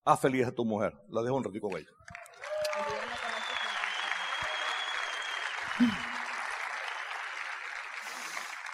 [0.02, 0.94] haz feliz a tu mujer.
[1.10, 1.90] La dejo un ratito con ella.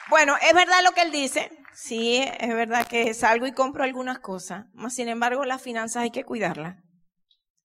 [0.09, 1.62] Bueno, es verdad lo que él dice.
[1.75, 4.67] Sí, es verdad que salgo y compro algunas cosas.
[4.73, 6.77] Mas, sin embargo, las finanzas hay que cuidarlas.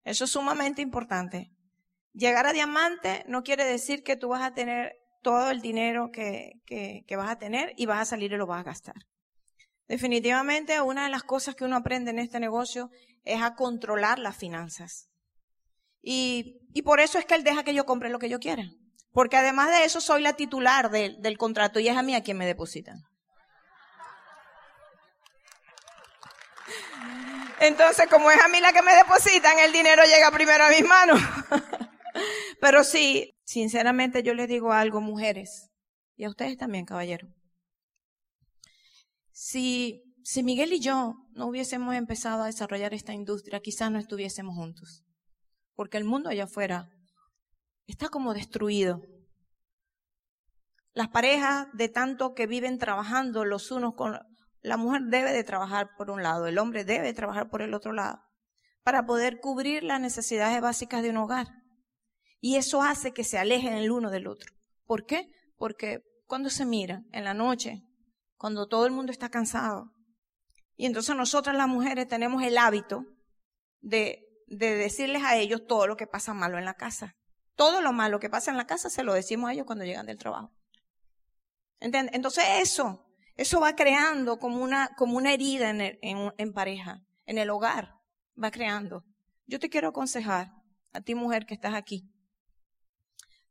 [0.05, 1.51] Eso es sumamente importante.
[2.13, 6.63] Llegar a diamante no quiere decir que tú vas a tener todo el dinero que,
[6.67, 8.95] que, vas a tener y vas a salir y lo vas a gastar.
[9.89, 12.91] Definitivamente, una de las cosas que uno aprende en este negocio
[13.25, 15.11] es a controlar las finanzas.
[16.01, 18.71] Y, y por eso es que él deja que yo compre lo que yo quiera.
[19.11, 22.39] Porque además de eso soy la titular del contrato y es a mí a quien
[22.39, 23.03] me depositan.
[27.61, 30.85] Entonces, como es a mí la que me depositan, el dinero llega primero a mis
[30.87, 31.21] manos.
[32.61, 35.71] Pero sí, sinceramente yo les digo algo, mujeres,
[36.17, 37.29] y a ustedes también, caballero.
[39.31, 44.55] Si, si Miguel y yo no hubiésemos empezado a desarrollar esta industria, quizás no estuviésemos
[44.55, 45.05] juntos.
[45.75, 46.89] Porque el mundo allá afuera
[47.87, 49.03] está como destruido.
[50.93, 54.19] Las parejas de tanto que viven trabajando los unos con
[54.63, 57.75] la mujer debe de trabajar por un lado, el hombre debe de trabajar por el
[57.75, 58.21] otro lado
[58.83, 61.49] para poder cubrir las necesidades básicas de un hogar.
[62.41, 64.55] Y eso hace que se alejen el uno del otro.
[64.85, 65.29] ¿Por qué?
[65.57, 67.83] Porque cuando se miran en la noche,
[68.37, 69.93] cuando todo el mundo está cansado,
[70.77, 73.05] y entonces nosotras las mujeres tenemos el hábito
[73.81, 77.17] de, de decirles a ellos todo lo que pasa malo en la casa.
[77.57, 80.07] Todo lo malo que pasa en la casa se lo decimos a ellos cuando llegan
[80.07, 80.53] del trabajo.
[81.81, 83.06] Entonces eso,
[83.37, 87.95] eso va creando como una, como una herida en, en, pareja, en el hogar,
[88.43, 89.05] va creando.
[89.47, 90.53] Yo te quiero aconsejar,
[90.93, 92.11] a ti mujer que estás aquí,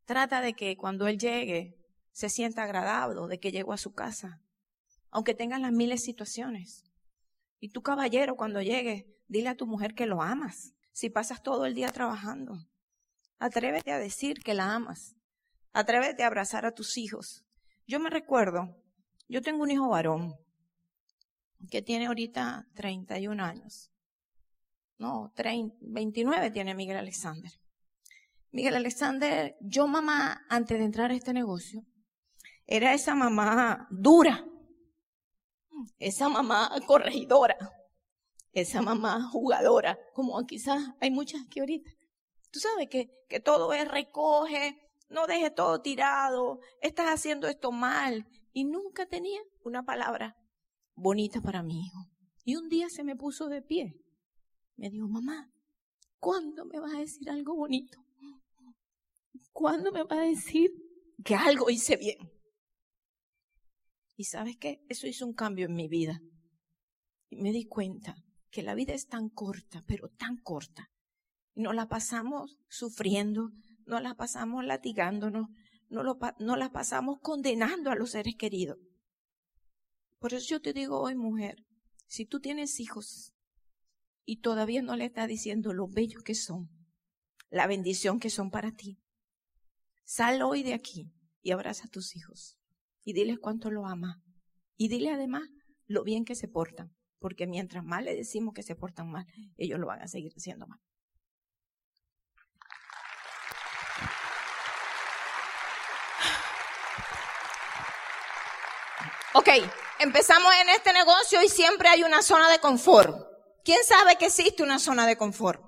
[0.05, 1.77] trata de que cuando él llegue
[2.11, 4.41] se sienta agradable de que llegó a su casa,
[5.11, 6.83] aunque tengan las miles situaciones.
[7.59, 11.65] Y tú caballero cuando llegue, dile a tu mujer que lo amas, si pasas todo
[11.65, 12.57] el día trabajando.
[13.37, 15.15] Atrévete a decir que la amas.
[15.73, 17.45] Atrévete a abrazar a tus hijos.
[17.85, 18.81] Yo me recuerdo,
[19.27, 20.35] yo tengo un hijo varón
[21.69, 23.91] que tiene ahorita 31 años.
[24.97, 27.51] No, 29 tiene Miguel Alexander.
[28.51, 31.83] Miguel Alexander, yo mamá, antes de entrar a este negocio,
[32.65, 34.45] era esa mamá dura,
[35.99, 37.57] esa mamá corregidora,
[38.53, 41.91] esa mamá jugadora, como quizás hay muchas aquí ahorita.
[42.51, 44.77] Tú sabes que, que todo es recoge,
[45.09, 48.25] no deje todo tirado, estás haciendo esto mal.
[48.55, 50.37] Y nunca tenía una palabra
[50.95, 52.09] bonita para mi hijo.
[52.45, 53.99] Y un día se me puso de pie.
[54.77, 55.51] Me dijo, mamá,
[56.19, 57.99] ¿cuándo me vas a decir algo bonito?
[59.51, 60.71] ¿Cuándo me vas a decir
[61.25, 62.17] que algo hice bien?
[64.15, 64.85] Y sabes qué?
[64.87, 66.21] Eso hizo un cambio en mi vida.
[67.29, 68.15] Y me di cuenta
[68.51, 70.89] que la vida es tan corta, pero tan corta,
[71.55, 73.51] no la pasamos sufriendo,
[73.85, 75.49] no la pasamos latigándonos,
[75.89, 78.77] no, lo, no la pasamos condenando a los seres queridos.
[80.19, 81.65] Por eso yo te digo hoy, mujer,
[82.07, 83.33] si tú tienes hijos
[84.25, 86.69] y todavía no le estás diciendo lo bello que son,
[87.49, 88.99] la bendición que son para ti,
[90.03, 92.57] sal hoy de aquí y abraza a tus hijos
[93.03, 94.21] y diles cuánto lo ama.
[94.77, 95.43] Y dile además
[95.85, 99.25] lo bien que se portan, porque mientras más le decimos que se portan mal,
[99.57, 100.79] ellos lo van a seguir haciendo mal.
[109.37, 109.49] Ok,
[109.99, 113.13] empezamos en este negocio y siempre hay una zona de confort.
[113.65, 115.61] ¿Quién sabe que existe una zona de confort?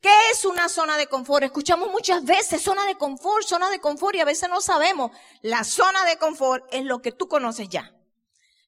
[0.00, 1.44] ¿Qué es una zona de confort?
[1.44, 5.12] Escuchamos muchas veces zona de confort, zona de confort y a veces no sabemos.
[5.42, 7.92] La zona de confort es lo que tú conoces ya.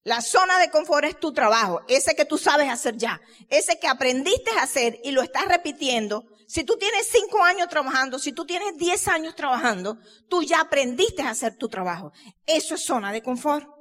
[0.05, 3.89] La zona de confort es tu trabajo, ese que tú sabes hacer ya, ese que
[3.89, 6.23] aprendiste a hacer y lo estás repitiendo.
[6.47, 9.99] Si tú tienes cinco años trabajando, si tú tienes diez años trabajando,
[10.29, 12.13] tú ya aprendiste a hacer tu trabajo.
[12.47, 13.74] Eso es zona de confort.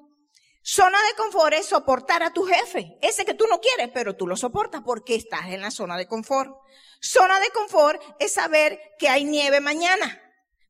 [0.66, 4.26] Zona de confort es soportar a tu jefe, ese que tú no quieres, pero tú
[4.26, 6.56] lo soportas porque estás en la zona de confort.
[7.02, 10.22] Zona de confort es saber que hay nieve mañana,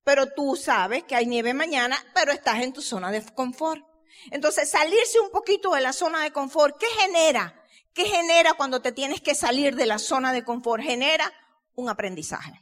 [0.04, 3.86] pero tú sabes que hay nieve mañana, pero estás en tu zona de confort.
[4.32, 7.64] Entonces, salirse un poquito de la zona de confort, ¿qué genera?
[7.94, 10.82] ¿Qué genera cuando te tienes que salir de la zona de confort?
[10.82, 11.32] Genera
[11.76, 12.60] un aprendizaje.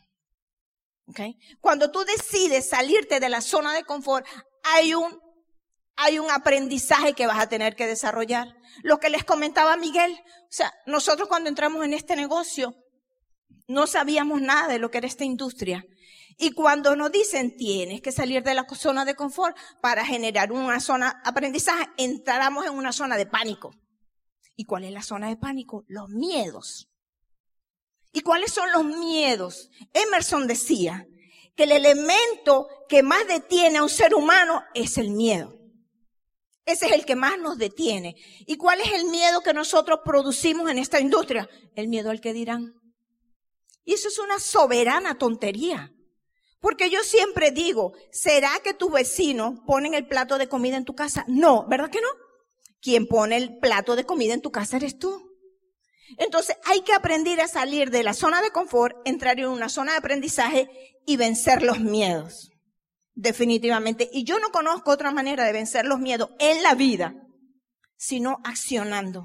[1.08, 1.40] ¿Okay?
[1.62, 4.26] Cuando tú decides salirte de la zona de confort,
[4.64, 5.31] hay un
[5.96, 8.56] hay un aprendizaje que vas a tener que desarrollar.
[8.84, 12.76] Lo que les comentaba Miguel, o sea, nosotros cuando entramos en este negocio
[13.68, 15.86] no sabíamos nada de lo que era esta industria.
[16.38, 20.80] Y cuando nos dicen tienes que salir de la zona de confort para generar una
[20.80, 23.72] zona de aprendizaje, entramos en una zona de pánico.
[24.56, 25.84] ¿Y cuál es la zona de pánico?
[25.88, 26.90] Los miedos.
[28.12, 29.70] ¿Y cuáles son los miedos?
[29.94, 31.08] Emerson decía
[31.56, 35.61] que el elemento que más detiene a un ser humano es el miedo.
[36.66, 38.16] Ese es el que más nos detiene.
[38.46, 41.50] ¿Y cuál es el miedo que nosotros producimos en esta industria?
[41.76, 42.74] El miedo al que dirán.
[43.84, 45.92] Y eso es una soberana tontería.
[46.60, 50.94] Porque yo siempre digo, ¿será que tus vecinos ponen el plato de comida en tu
[50.94, 51.26] casa?
[51.28, 52.08] No, ¿verdad que no?
[52.80, 55.32] Quien pone el plato de comida en tu casa eres tú.
[56.18, 59.94] Entonces hay que aprender a salir de la zona de confort, entrar en una zona
[59.94, 60.70] de aprendizaje
[61.06, 62.51] y vencer los miedos.
[63.14, 64.10] Definitivamente.
[64.12, 67.14] Y yo no conozco otra manera de vencer los miedos en la vida,
[67.98, 69.24] sino accionando.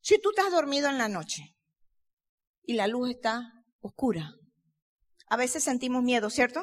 [0.00, 1.56] Si tú estás dormido en la noche
[2.62, 4.34] y la luz está oscura,
[5.28, 6.62] a veces sentimos miedo, ¿cierto?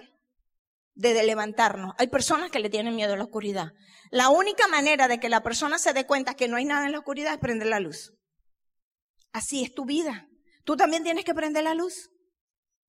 [0.93, 1.93] De, levantarnos.
[1.97, 3.71] Hay personas que le tienen miedo a la oscuridad.
[4.11, 6.91] La única manera de que la persona se dé cuenta que no hay nada en
[6.91, 8.13] la oscuridad es prender la luz.
[9.31, 10.27] Así es tu vida.
[10.65, 12.09] Tú también tienes que prender la luz.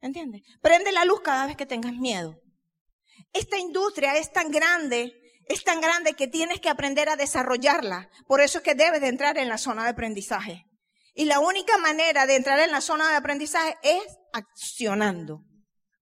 [0.00, 0.42] ¿Entiendes?
[0.60, 2.40] Prende la luz cada vez que tengas miedo.
[3.32, 5.14] Esta industria es tan grande,
[5.46, 8.10] es tan grande que tienes que aprender a desarrollarla.
[8.26, 10.64] Por eso es que debes de entrar en la zona de aprendizaje.
[11.14, 15.44] Y la única manera de entrar en la zona de aprendizaje es accionando.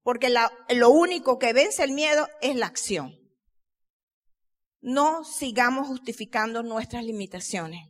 [0.02, 3.14] Porque lo único que vence el miedo es la acción.
[4.80, 7.80] No sigamos justificando nuestras limitaciones.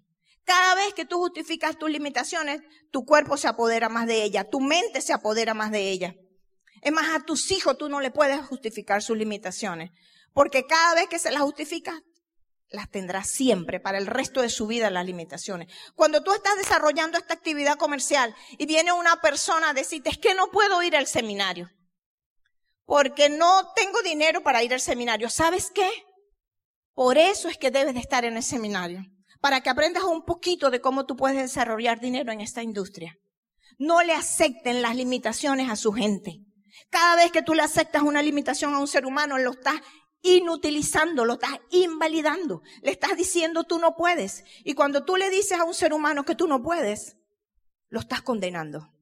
[0.45, 2.63] Cada vez que tú justificas tus limitaciones,
[2.93, 6.15] tu cuerpo se apodera más de ella, tu mente se apodera más de ella.
[6.83, 9.91] Es más, a tus hijos tú no le puedes justificar sus limitaciones,
[10.33, 12.03] porque cada vez que se las justifica,
[12.69, 15.73] las tendrá siempre para el resto de su vida las limitaciones.
[15.95, 20.35] Cuando tú estás desarrollando esta actividad comercial y viene una persona a decirte, es que
[20.35, 21.71] no puedo ir al seminario,
[22.85, 25.31] porque no tengo dinero para ir al seminario.
[25.31, 25.91] ¿Sabes qué?
[26.93, 29.05] Por eso es que debes de estar en el seminario,
[29.41, 33.17] para que aprendas un poquito de cómo tú puedes desarrollar dinero en esta industria.
[33.79, 36.41] No le acepten las limitaciones a su gente.
[36.91, 39.81] Cada vez que tú le aceptas una limitación a un ser humano, lo estás
[40.23, 42.63] inutilizando, lo estás invalidando.
[42.83, 44.45] Le estás diciendo tú no puedes.
[44.65, 47.17] Y cuando tú le dices a un ser humano que tú no puedes,
[47.89, 48.93] lo estás condenando.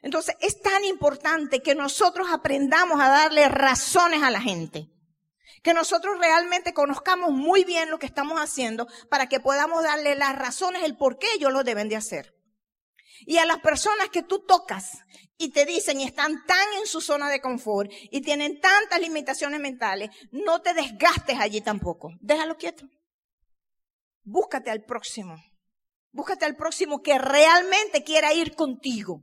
[0.00, 4.88] Entonces es tan importante que nosotros aprendamos a darle razones a la gente.
[5.62, 10.36] Que nosotros realmente conozcamos muy bien lo que estamos haciendo para que podamos darle las
[10.36, 12.34] razones, el por qué ellos lo deben de hacer.
[13.20, 14.98] Y a las personas que tú tocas
[15.42, 19.58] y te dicen y están tan en su zona de confort y tienen tantas limitaciones
[19.58, 22.12] mentales, no te desgastes allí tampoco.
[22.20, 22.86] Déjalo quieto.
[24.22, 25.34] Búscate al próximo.
[26.12, 29.20] Búscate al próximo que realmente quiera ir contigo.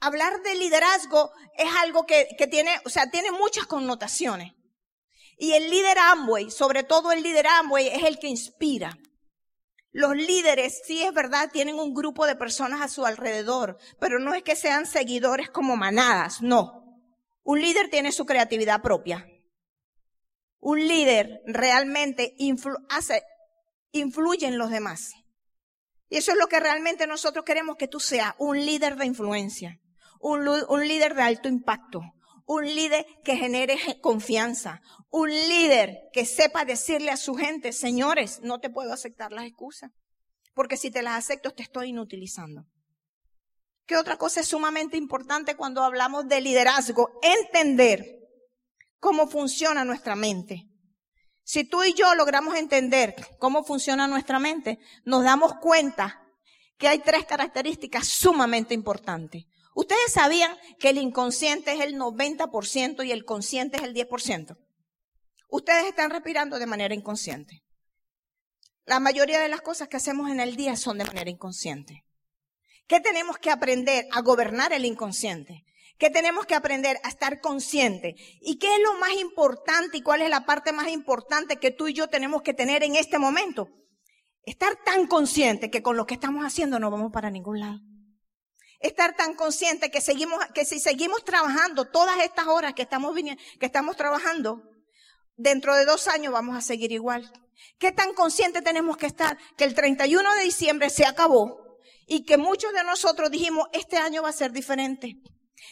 [0.00, 4.52] Hablar de liderazgo es algo que, que tiene, o sea, tiene muchas connotaciones.
[5.38, 8.98] Y el líder Amway, sobre todo el líder Amway, es el que inspira.
[9.94, 14.34] Los líderes, sí es verdad, tienen un grupo de personas a su alrededor, pero no
[14.34, 17.00] es que sean seguidores como manadas, no.
[17.44, 19.24] Un líder tiene su creatividad propia.
[20.58, 22.34] Un líder realmente
[22.88, 23.22] hace,
[23.92, 25.12] influye en los demás.
[26.08, 29.78] Y eso es lo que realmente nosotros queremos que tú seas, un líder de influencia,
[30.18, 32.00] un, un líder de alto impacto,
[32.46, 34.80] un líder que genere confianza,
[35.10, 39.90] un líder que sepa decirle a su gente, señores, no te puedo aceptar las excusas,
[40.54, 42.66] porque si te las acepto te estoy inutilizando.
[43.86, 47.10] ¿Qué otra cosa es sumamente importante cuando hablamos de liderazgo?
[47.22, 48.02] Entender
[48.98, 50.68] cómo funciona nuestra mente.
[51.42, 56.22] Si tú y yo logramos entender cómo funciona nuestra mente, nos damos cuenta
[56.78, 59.44] que hay tres características sumamente importantes.
[59.74, 64.56] Ustedes sabían que el inconsciente es el 90% y el consciente es el 10%.
[65.48, 67.62] Ustedes están respirando de manera inconsciente.
[68.84, 72.04] La mayoría de las cosas que hacemos en el día son de manera inconsciente.
[72.86, 75.64] ¿Qué tenemos que aprender a gobernar el inconsciente?
[75.98, 78.16] que tenemos que aprender a estar consciente.
[78.40, 81.88] ¿Y qué es lo más importante y cuál es la parte más importante que tú
[81.88, 83.68] y yo tenemos que tener en este momento?
[84.42, 87.80] Estar tan consciente que con lo que estamos haciendo no vamos para ningún lado.
[88.84, 93.42] Estar tan consciente que seguimos, que si seguimos trabajando todas estas horas que estamos viniendo,
[93.58, 94.60] que estamos trabajando,
[95.38, 97.32] dentro de dos años vamos a seguir igual.
[97.78, 99.38] ¿Qué tan consciente tenemos que estar?
[99.56, 104.22] Que el 31 de diciembre se acabó y que muchos de nosotros dijimos, este año
[104.22, 105.16] va a ser diferente.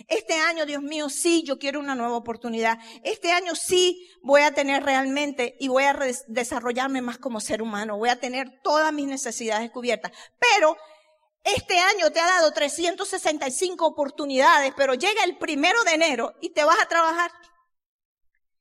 [0.09, 2.79] Este año, Dios mío, sí, yo quiero una nueva oportunidad.
[3.05, 5.99] Este año sí voy a tener realmente y voy a
[6.29, 7.99] desarrollarme más como ser humano.
[7.99, 10.13] Voy a tener todas mis necesidades cubiertas.
[10.39, 10.79] Pero
[11.45, 16.65] este año te ha dado 365 oportunidades, pero llega el primero de enero y te
[16.65, 17.33] vas a trabajar.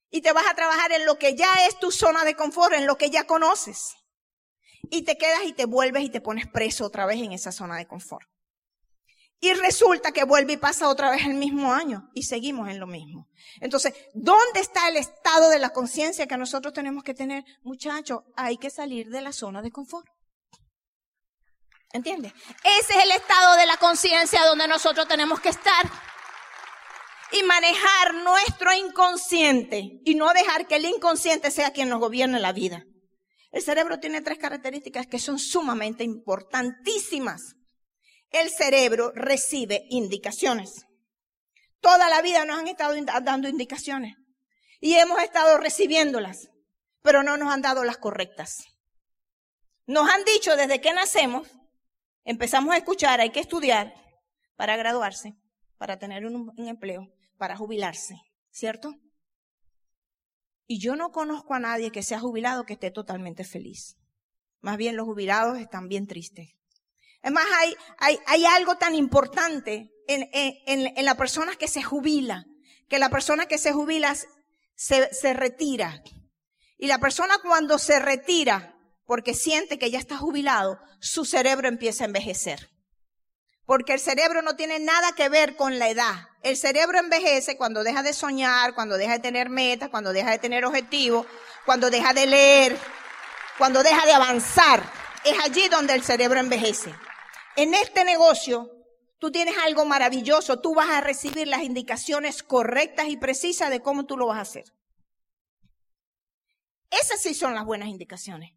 [0.10, 2.88] Y te vas a trabajar en lo que ya es tu zona de confort, en
[2.88, 3.96] lo que ya conoces.
[4.90, 7.78] Y te quedas y te vuelves y te pones preso otra vez en esa zona
[7.78, 8.28] de confort.
[9.40, 12.88] Y resulta que vuelve y pasa otra vez el mismo año y seguimos en lo
[12.88, 13.28] mismo.
[13.60, 17.44] Entonces, ¿dónde está el estado de la conciencia que nosotros tenemos que tener?
[17.64, 20.08] Muchachos, hay que salir de la zona de confort.
[21.94, 22.34] ¿Entiendes?
[22.64, 25.90] Ese es el estado de la conciencia donde nosotros tenemos que estar.
[27.34, 32.52] Y manejar nuestro inconsciente y no dejar que el inconsciente sea quien nos gobierne la
[32.52, 32.84] vida.
[33.52, 37.56] El cerebro tiene tres características que son sumamente importantísimas
[38.32, 40.86] el cerebro recibe indicaciones.
[41.82, 44.16] Toda la vida nos han estado dando indicaciones
[44.80, 46.50] y hemos estado recibiéndolas,
[47.02, 48.64] pero no nos han dado las correctas.
[49.86, 51.48] Nos han dicho desde que nacemos,
[52.24, 53.94] empezamos a escuchar, hay que estudiar
[54.56, 55.36] para graduarse,
[55.78, 57.08] para tener un, empleo,
[57.38, 58.16] para jubilarse,
[58.52, 58.96] ¿cierto?
[60.68, 63.98] Y yo no conozco a nadie que sea jubilado que esté totalmente feliz.
[64.62, 66.50] Más bien los jubilados están bien tristes.
[67.24, 72.46] Además, hay, hay, hay algo tan importante en, en, en, la persona que se jubila,
[72.88, 74.16] que la persona que se jubila
[74.76, 76.04] se, se retira.
[76.78, 78.71] Y la persona cuando se retira,
[79.12, 82.70] porque siente que ya está jubilado, su cerebro empieza a envejecer.
[83.66, 86.30] Porque el cerebro no tiene nada que ver con la edad.
[86.44, 90.40] El cerebro envejece cuando deja de soñar, cuando deja de tener metas, cuando deja de
[90.40, 91.28] tener objetivos,
[91.66, 92.78] cuando deja de leer,
[93.58, 94.82] cuando deja de avanzar.
[95.26, 96.96] Es allí donde el cerebro envejece.
[97.58, 98.72] En este negocio,
[99.20, 100.62] tú tienes algo maravilloso.
[100.62, 104.44] Tú vas a recibir las indicaciones correctas y precisas de cómo tú lo vas a
[104.44, 104.64] hacer.
[106.90, 108.54] Esas sí son las buenas indicaciones.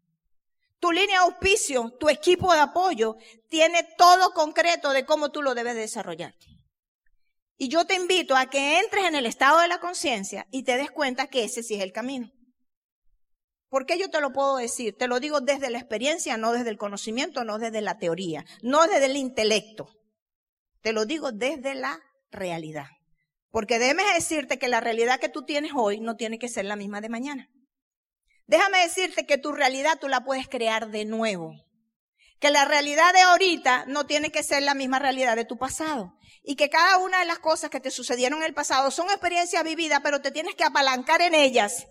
[0.79, 3.15] Tu línea de auspicio, tu equipo de apoyo,
[3.49, 6.33] tiene todo concreto de cómo tú lo debes desarrollar.
[7.57, 10.77] Y yo te invito a que entres en el estado de la conciencia y te
[10.77, 12.29] des cuenta que ese sí es el camino.
[13.69, 14.95] ¿Por qué yo te lo puedo decir?
[14.97, 18.87] Te lo digo desde la experiencia, no desde el conocimiento, no desde la teoría, no
[18.87, 19.87] desde el intelecto.
[20.81, 21.99] Te lo digo desde la
[22.31, 22.87] realidad.
[23.49, 26.75] Porque déjame decirte que la realidad que tú tienes hoy no tiene que ser la
[26.75, 27.49] misma de mañana.
[28.47, 31.53] Déjame decirte que tu realidad tú la puedes crear de nuevo.
[32.39, 36.13] Que la realidad de ahorita no tiene que ser la misma realidad de tu pasado.
[36.43, 39.63] Y que cada una de las cosas que te sucedieron en el pasado son experiencias
[39.63, 41.87] vividas, pero te tienes que apalancar en ellas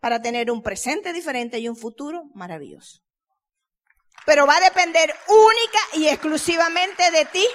[0.00, 3.00] para tener un presente diferente y un futuro maravilloso.
[4.24, 7.46] Pero va a depender única y exclusivamente de ti.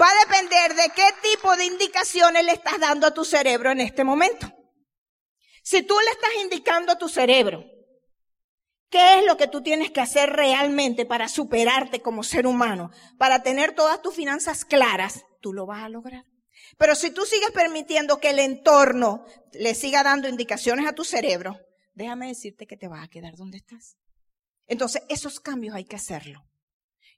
[0.00, 3.80] Va a depender de qué tipo de indicaciones le estás dando a tu cerebro en
[3.80, 4.55] este momento.
[5.66, 7.64] Si tú le estás indicando a tu cerebro
[8.88, 13.42] qué es lo que tú tienes que hacer realmente para superarte como ser humano, para
[13.42, 16.24] tener todas tus finanzas claras, tú lo vas a lograr.
[16.78, 21.58] Pero si tú sigues permitiendo que el entorno le siga dando indicaciones a tu cerebro,
[21.94, 23.96] déjame decirte que te vas a quedar donde estás.
[24.68, 26.44] Entonces, esos cambios hay que hacerlo.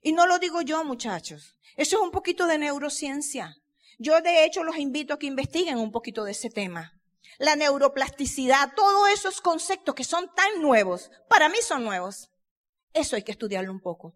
[0.01, 1.55] Y no lo digo yo, muchachos.
[1.75, 3.53] Eso es un poquito de neurociencia.
[3.99, 6.98] Yo, de hecho, los invito a que investiguen un poquito de ese tema.
[7.39, 12.29] La neuroplasticidad, todos esos conceptos que son tan nuevos, para mí son nuevos.
[12.93, 14.13] Eso hay que estudiarlo un poco.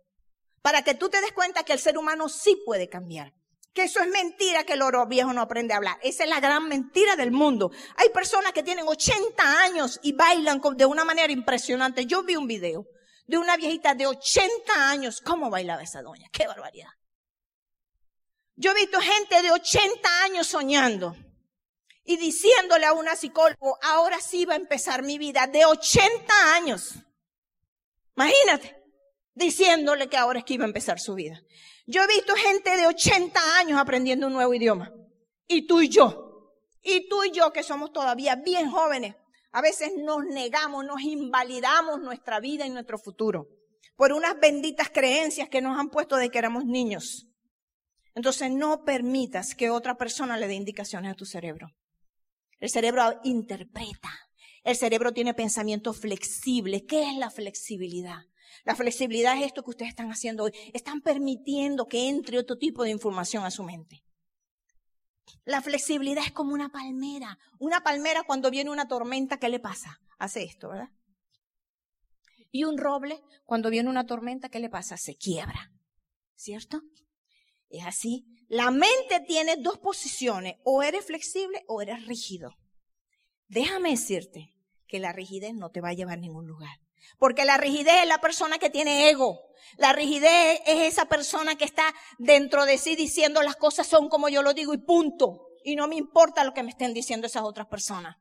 [0.62, 3.34] Para que tú te des cuenta que el ser humano sí puede cambiar
[3.74, 5.98] que eso es mentira que el oro viejo no aprende a hablar.
[6.04, 7.72] Esa es la gran mentira del mundo.
[7.98, 12.06] Hay personas que tienen 80 años y bailan de una manera impresionante.
[12.06, 12.86] Yo vi un video
[13.26, 15.22] de una viejita de 80 años.
[15.22, 16.28] ¿Cómo bailaba esa doña?
[16.32, 16.90] ¡Qué barbaridad!
[18.56, 21.16] Yo he visto gente de 80 años soñando
[22.06, 26.96] y diciéndole a una psicólogo, ahora sí va a empezar mi vida, de 80 años.
[28.16, 28.76] Imagínate,
[29.34, 31.42] diciéndole que ahora es que iba a empezar su vida.
[31.86, 34.92] Yo he visto gente de 80 años aprendiendo un nuevo idioma.
[35.48, 36.54] Y tú y yo.
[36.82, 39.16] Y tú y yo que somos todavía bien jóvenes.
[39.52, 43.48] A veces nos negamos, nos invalidamos nuestra vida y nuestro futuro.
[43.96, 47.28] Por unas benditas creencias que nos han puesto de que éramos niños.
[48.16, 51.68] Entonces no permitas que otra persona le dé indicaciones a tu cerebro.
[52.64, 54.10] El cerebro interpreta.
[54.64, 56.86] El cerebro tiene pensamiento flexible.
[56.86, 58.22] ¿Qué es la flexibilidad?
[58.64, 60.54] La flexibilidad es esto que ustedes están haciendo hoy.
[60.74, 64.06] Están permitiendo que entre otro tipo de información a su mente.
[65.44, 67.38] La flexibilidad es como una palmera.
[67.60, 70.00] Una palmera cuando viene una tormenta, ¿qué le pasa?
[70.18, 70.90] Hace esto, ¿verdad?
[72.50, 74.96] Y un roble, cuando viene una tormenta, ¿qué le pasa?
[74.96, 75.74] Se quiebra.
[76.36, 76.82] ¿Cierto?
[77.68, 78.26] Es así.
[78.54, 80.58] La mente tiene dos posiciones.
[80.64, 82.56] O eres flexible o eres rígido.
[83.48, 84.54] Déjame decirte
[84.88, 86.78] que la rigidez no te va a llevar a ningún lugar.
[87.18, 89.40] Porque la rigidez es la persona que tiene ego.
[89.78, 94.30] La rigidez es esa persona que está dentro de sí diciendo las cosas son como
[94.30, 95.48] yo lo digo y punto.
[95.64, 98.18] Y no me importa lo que me estén diciendo esas otras personas.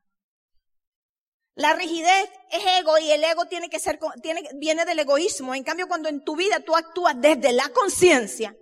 [1.53, 5.53] La rigidez es ego y el ego tiene que ser, tiene, viene del egoísmo.
[5.53, 8.57] En cambio, cuando en tu vida tú actúas desde la conciencia,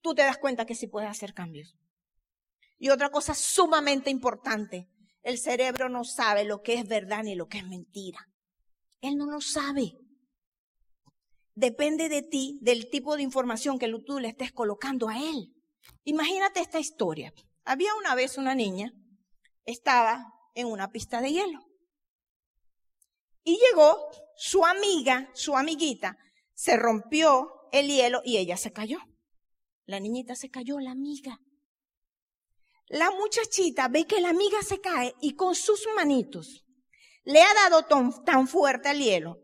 [0.00, 1.76] tú te das cuenta que sí puedes hacer cambios.
[2.78, 4.88] Y otra cosa sumamente importante,
[5.22, 8.26] el cerebro no sabe lo que es verdad ni lo que es mentira.
[9.00, 9.92] Él no lo sabe.
[11.54, 15.54] Depende de ti, del tipo de información que tú le estés colocando a él.
[16.04, 17.32] Imagínate esta historia.
[17.64, 18.92] Había una vez una niña,
[19.64, 21.60] estaba en una pista de hielo.
[23.44, 26.16] Y llegó su amiga, su amiguita,
[26.54, 28.98] se rompió el hielo y ella se cayó.
[29.90, 31.40] La niñita se cayó, la amiga.
[32.86, 36.64] La muchachita ve que la amiga se cae y con sus manitos
[37.24, 37.82] le ha dado
[38.24, 39.42] tan, fuerte al hielo,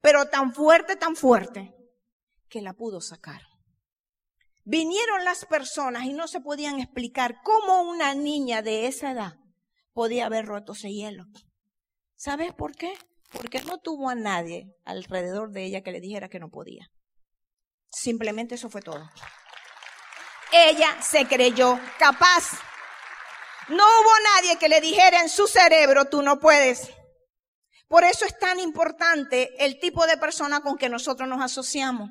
[0.00, 1.74] pero tan fuerte, tan fuerte,
[2.48, 3.42] que la pudo sacar.
[4.64, 9.34] Vinieron las personas y no se podían explicar cómo una niña de esa edad
[9.92, 11.26] podía haber roto ese hielo.
[12.14, 12.94] ¿Sabes por qué?
[13.30, 16.90] Porque no tuvo a nadie alrededor de ella que le dijera que no podía.
[17.90, 19.06] Simplemente eso fue todo.
[20.64, 22.52] Ella se creyó capaz.
[23.68, 26.88] No hubo nadie que le dijera en su cerebro, tú no puedes.
[27.88, 32.08] Por eso es tan importante el tipo de persona con que nosotros nos asociamos.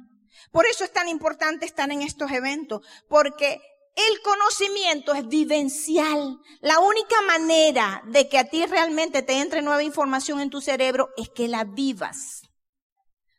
[0.51, 3.59] Por eso es tan importante estar en estos eventos, porque
[3.95, 6.37] el conocimiento es vivencial.
[6.61, 11.09] La única manera de que a ti realmente te entre nueva información en tu cerebro
[11.17, 12.43] es que la vivas,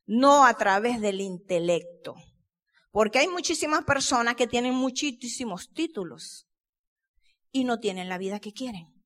[0.04, 2.16] no a través del intelecto.
[2.96, 6.48] Porque hay muchísimas personas que tienen muchísimos títulos
[7.52, 8.96] y no tienen la vida que quieren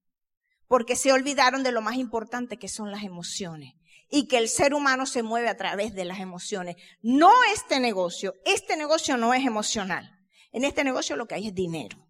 [0.70, 3.74] porque se olvidaron de lo más importante que son las emociones
[4.08, 6.76] y que el ser humano se mueve a través de las emociones.
[7.02, 10.08] No este negocio, este negocio no es emocional.
[10.52, 12.06] En este negocio lo que hay es dinero.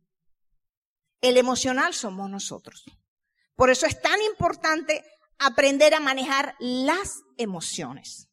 [1.22, 2.84] El emocional somos nosotros.
[3.54, 5.02] Por eso es tan importante
[5.38, 8.29] aprender a manejar las emociones.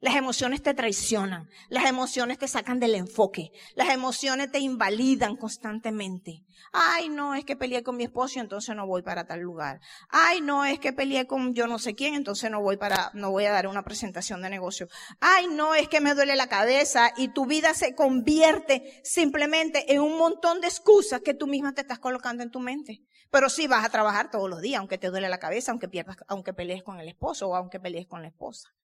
[0.00, 6.44] Las emociones te traicionan, las emociones te sacan del enfoque, las emociones te invalidan constantemente.
[6.72, 9.80] Ay, no, es que peleé con mi esposo entonces no voy para tal lugar.
[10.08, 13.30] Ay, no, es que peleé con yo no sé quién, entonces no voy para, no
[13.30, 14.88] voy a dar una presentación de negocio.
[15.20, 20.00] Ay, no, es que me duele la cabeza y tu vida se convierte simplemente en
[20.00, 23.02] un montón de excusas que tú misma te estás colocando en tu mente.
[23.30, 26.16] Pero sí vas a trabajar todos los días, aunque te duele la cabeza, aunque pierdas,
[26.28, 28.74] aunque pelees con el esposo o aunque pelees con la esposa.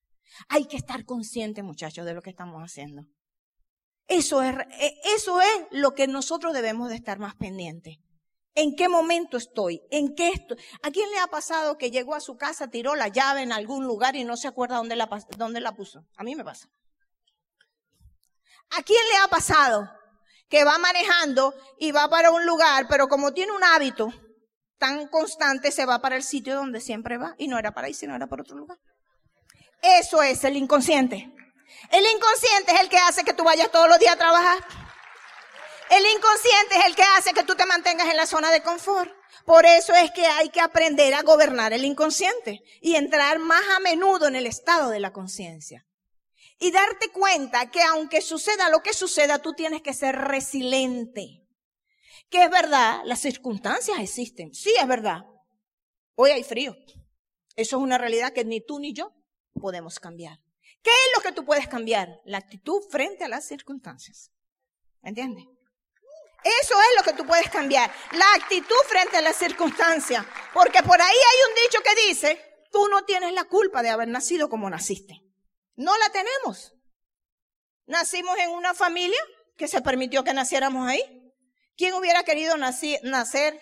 [0.49, 3.03] Hay que estar conscientes, muchachos, de lo que estamos haciendo.
[4.07, 7.97] Eso es, e, eso es lo que nosotros debemos de estar más pendientes.
[8.55, 9.81] ¿En qué momento estoy?
[9.89, 10.57] ¿En qué estoy?
[10.83, 13.85] ¿A quién le ha pasado que llegó a su casa, tiró la llave en algún
[13.85, 16.05] lugar y no se acuerda dónde la, dónde la puso?
[16.17, 16.69] A mí me pasa.
[18.77, 19.89] ¿A quién le ha pasado
[20.49, 24.09] que va manejando y va para un lugar, pero como tiene un hábito
[24.77, 27.93] tan constante, se va para el sitio donde siempre va y no era para ahí,
[27.95, 28.77] sino era para otro lugar?
[29.83, 31.29] Eso es el inconsciente.
[31.91, 34.57] El inconsciente es el que hace que tú vayas todos los días a trabajar.
[35.89, 39.11] El inconsciente es el que hace que tú te mantengas en la zona de confort.
[39.45, 43.81] Por eso es que hay que aprender a gobernar el inconsciente y entrar más a
[43.81, 45.85] menudo en el estado de la conciencia.
[46.59, 51.45] Y darte cuenta que aunque suceda lo que suceda, tú tienes que ser resiliente.
[52.29, 54.53] Que es verdad, las circunstancias existen.
[54.53, 55.23] Sí, es verdad.
[56.15, 56.73] Hoy hay frío.
[57.57, 59.13] Eso es una realidad que ni tú ni yo
[59.63, 60.39] podemos cambiar.
[60.83, 62.19] ¿Qué es lo que tú puedes cambiar?
[62.25, 64.29] La actitud frente a las circunstancias.
[65.01, 65.45] ¿Entiendes?
[66.43, 67.89] Eso es lo que tú puedes cambiar.
[68.11, 70.25] La actitud frente a las circunstancias.
[70.53, 72.41] Porque por ahí hay un dicho que dice,
[72.73, 75.21] tú no tienes la culpa de haber nacido como naciste.
[75.77, 76.73] No la tenemos.
[77.85, 79.21] Nacimos en una familia
[79.55, 81.33] que se permitió que naciéramos ahí.
[81.77, 83.61] ¿Quién hubiera querido nacer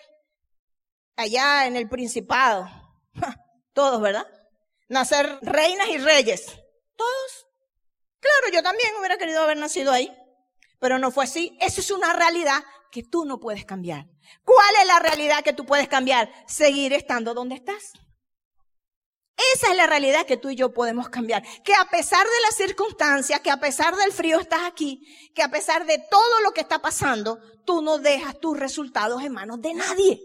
[1.14, 2.68] allá en el Principado?
[3.72, 4.26] Todos, ¿verdad?
[4.92, 6.46] Nacer reinas y reyes.
[6.96, 7.46] Todos.
[8.20, 10.14] Claro, yo también hubiera querido haber nacido ahí.
[10.78, 11.56] Pero no fue así.
[11.60, 14.06] Eso es una realidad que tú no puedes cambiar.
[14.44, 16.30] ¿Cuál es la realidad que tú puedes cambiar?
[16.46, 17.92] Seguir estando donde estás.
[19.54, 21.42] Esa es la realidad que tú y yo podemos cambiar.
[21.64, 25.00] Que a pesar de las circunstancias, que a pesar del frío estás aquí,
[25.34, 29.32] que a pesar de todo lo que está pasando, tú no dejas tus resultados en
[29.32, 30.20] manos de nadie.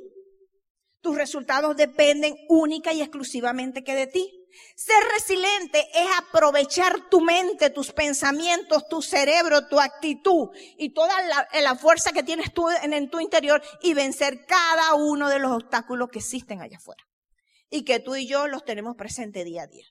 [1.01, 4.36] Tus resultados dependen única y exclusivamente que de ti.
[4.75, 11.13] Ser resiliente es aprovechar tu mente, tus pensamientos, tu cerebro, tu actitud y toda
[11.61, 15.51] la, fuerza que tienes tú en, en tu interior y vencer cada uno de los
[15.51, 17.03] obstáculos que existen allá afuera.
[17.69, 19.85] Y que tú y yo los tenemos presente día a día.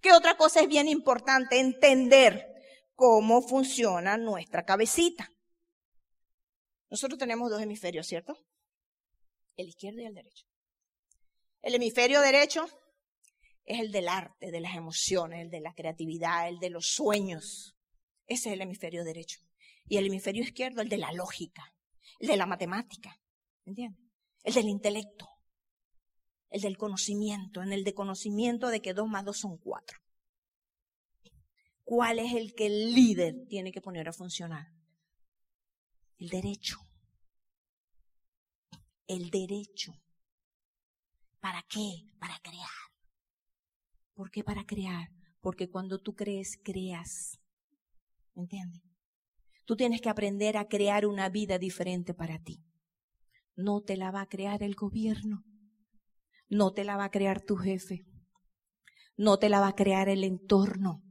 [0.00, 1.58] ¿Qué otra cosa es bien importante?
[1.58, 2.46] Entender
[2.94, 5.30] cómo funciona nuestra cabecita.
[6.90, 8.36] Nosotros tenemos dos hemisferios, ¿cierto?
[9.56, 10.44] El izquierdo y el derecho.
[11.62, 12.66] El hemisferio derecho
[13.70, 17.76] es el del arte, de las emociones, el de la creatividad, el de los sueños.
[18.26, 19.38] Ese es el hemisferio derecho.
[19.86, 21.72] Y el hemisferio izquierdo, el de la lógica,
[22.18, 23.16] el de la matemática,
[23.64, 24.04] ¿entiendes?
[24.42, 25.28] El del intelecto,
[26.48, 30.00] el del conocimiento, en el de conocimiento de que dos más dos son cuatro.
[31.84, 34.66] ¿Cuál es el que el líder tiene que poner a funcionar?
[36.18, 36.78] El derecho.
[39.06, 39.92] El derecho.
[41.38, 42.08] ¿Para qué?
[42.18, 42.89] Para crear.
[44.20, 45.08] ¿Por qué para crear?
[45.40, 47.40] Porque cuando tú crees, creas.
[48.34, 48.82] ¿Me entiendes?
[49.64, 52.62] Tú tienes que aprender a crear una vida diferente para ti.
[53.56, 55.42] No te la va a crear el gobierno.
[56.50, 58.04] No te la va a crear tu jefe.
[59.16, 61.02] No te la va a crear el entorno.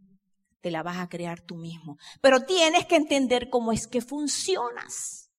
[0.61, 1.97] Te la vas a crear tú mismo.
[2.21, 5.31] Pero tienes que entender cómo es que funcionas.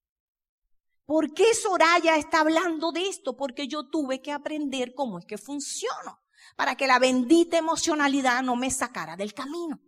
[1.06, 3.36] ¿Por qué Soraya está hablando de esto?
[3.36, 6.18] Porque yo tuve que aprender cómo es que funciono
[6.56, 9.80] para que la bendita emocionalidad no me sacara del camino.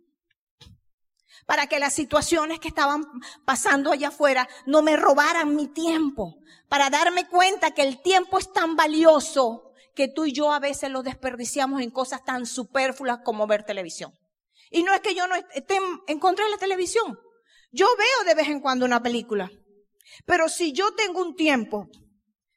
[1.45, 3.05] Para que las situaciones que estaban
[3.45, 6.35] pasando allá afuera no me robaran mi tiempo.
[6.69, 10.89] Para darme cuenta que el tiempo es tan valioso que tú y yo a veces
[10.89, 14.13] lo desperdiciamos en cosas tan superfluas como ver televisión.
[14.71, 17.19] Y no es que yo no esté en contra de la televisión.
[17.71, 19.51] Yo veo de vez en cuando una película.
[20.25, 21.89] Pero si yo tengo un tiempo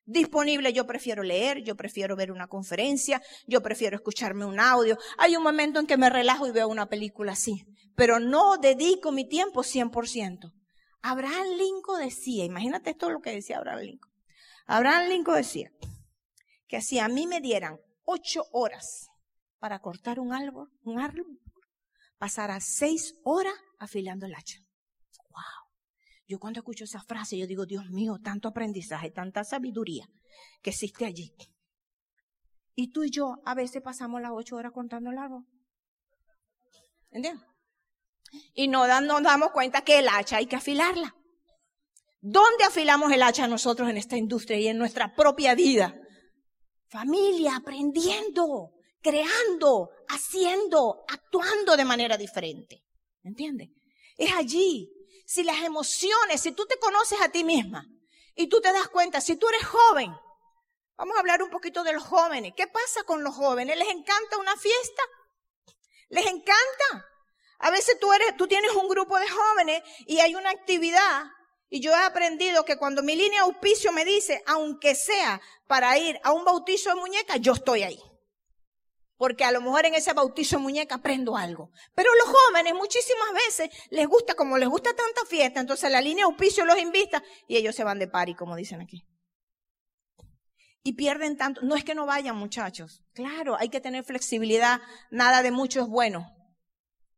[0.07, 4.97] disponible, yo prefiero leer, yo prefiero ver una conferencia, yo prefiero escucharme un audio.
[5.19, 9.13] Hay un momento en que me relajo y veo una película así, pero no dedico
[9.13, 10.53] mi tiempo 100%.
[11.03, 14.13] Abraham Lincoln decía, imagínate esto lo que decía Abraham Lincoln.
[14.67, 15.71] Abraham Lincoln decía
[16.67, 19.09] que si a mí me dieran ocho horas
[19.59, 21.41] para cortar un árbol, un árbol,
[22.19, 24.66] pasara seis horas afilando el hacha.
[26.27, 30.09] Yo cuando escucho esa frase, yo digo, Dios mío, tanto aprendizaje, tanta sabiduría
[30.61, 31.33] que existe allí.
[32.75, 35.47] Y tú y yo a veces pasamos las ocho horas contando el.
[37.11, 37.47] ¿Entiendes?
[38.55, 41.15] Y no nos damos cuenta que el hacha hay que afilarla.
[42.21, 45.95] ¿Dónde afilamos el hacha nosotros en esta industria y en nuestra propia vida?
[46.89, 52.83] Familia, aprendiendo, creando, haciendo, actuando de manera diferente.
[53.23, 53.71] ¿Entiendes?
[54.19, 54.91] Es allí
[55.27, 57.85] si las emociones, si tú te conoces a ti misma
[58.35, 60.15] y tú te das cuenta, si tú eres joven,
[60.97, 62.55] vamos a hablar un poquito de los jóvenes.
[62.57, 63.77] ¿Qué pasa con los jóvenes?
[63.77, 65.03] ¿Les encanta una fiesta?
[66.09, 67.07] ¿Les encanta?
[67.59, 71.25] A veces tú eres, tú tienes un grupo de jóvenes y hay una actividad
[71.69, 76.21] y yo he aprendido que cuando mi línea auspicio me dice, aunque sea para ir
[76.23, 78.16] a un bautizo de muñeca, yo estoy ahí
[79.17, 81.71] porque a lo mejor en ese bautizo muñeca aprendo algo.
[81.95, 86.27] Pero los jóvenes muchísimas veces les gusta, como les gusta tanta fiesta, entonces la línea
[86.27, 89.07] auspicio los invita y ellos se van de pari, como dicen aquí.
[90.83, 91.63] Y pierden tanto.
[91.63, 93.03] No es que no vayan, muchachos.
[93.13, 94.81] Claro, hay que tener flexibilidad.
[95.11, 96.27] Nada de mucho es bueno.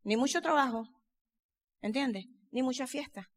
[0.05, 0.89] Ni mucho trabajo.
[1.83, 2.25] ¿Entiendes?
[2.51, 3.29] Ni mucha fiesta.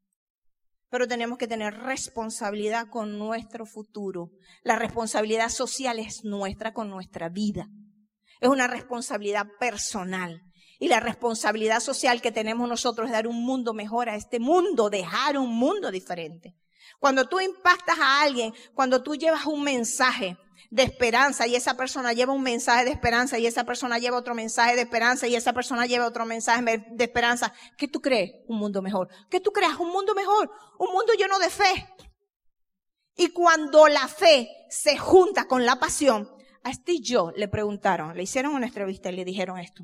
[0.90, 4.32] Pero tenemos que tener responsabilidad con nuestro futuro.
[4.64, 7.68] La responsabilidad social es nuestra con nuestra vida.
[8.42, 10.42] Es una responsabilidad personal.
[10.80, 14.90] Y la responsabilidad social que tenemos nosotros es dar un mundo mejor a este mundo,
[14.90, 16.56] dejar un mundo diferente.
[17.00, 20.38] Cuando tú impactas a alguien, cuando tú llevas un mensaje
[20.72, 24.34] de esperanza y esa persona lleva un mensaje de esperanza y esa persona lleva otro
[24.34, 28.32] mensaje de esperanza y esa persona lleva otro mensaje de esperanza, ¿qué tú crees?
[28.48, 29.08] Un mundo mejor.
[29.30, 29.78] ¿Qué tú creas?
[29.78, 30.50] Un mundo mejor.
[30.80, 31.90] Un mundo lleno de fe.
[33.18, 36.28] Y cuando la fe se junta con la pasión,
[36.64, 39.84] a Steve yo le preguntaron, le hicieron una entrevista y le dijeron esto.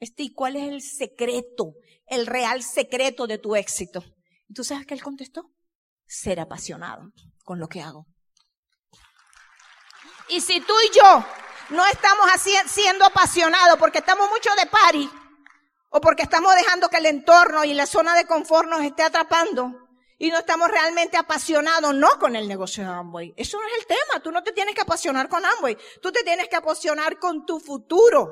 [0.00, 1.74] Steve, ¿cuál es el secreto,
[2.06, 4.04] el real secreto de tu éxito?
[4.48, 5.50] ¿Y tú sabes qué él contestó?
[6.06, 7.10] Ser apasionado
[7.44, 8.06] con lo que hago.
[10.28, 11.24] Y si tú y yo
[11.70, 15.10] no estamos así, siendo apasionados porque estamos mucho de pari
[15.90, 19.81] o porque estamos dejando que el entorno y la zona de confort nos esté atrapando
[20.22, 23.34] y no estamos realmente apasionados, no con el negocio de Amway.
[23.36, 24.22] Eso no es el tema.
[24.22, 25.76] Tú no te tienes que apasionar con Amway.
[26.00, 28.30] Tú te tienes que apasionar con tu futuro.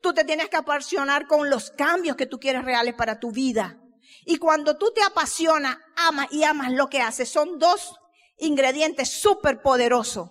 [0.00, 3.80] Tú te tienes que apasionar con los cambios que tú quieres reales para tu vida.
[4.24, 7.96] Y cuando tú te apasionas, amas y amas lo que haces, son dos
[8.38, 10.30] ingredientes súper poderosos.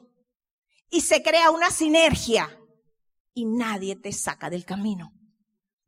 [0.89, 2.57] Y se crea una sinergia.
[3.33, 5.11] Y nadie te saca del camino.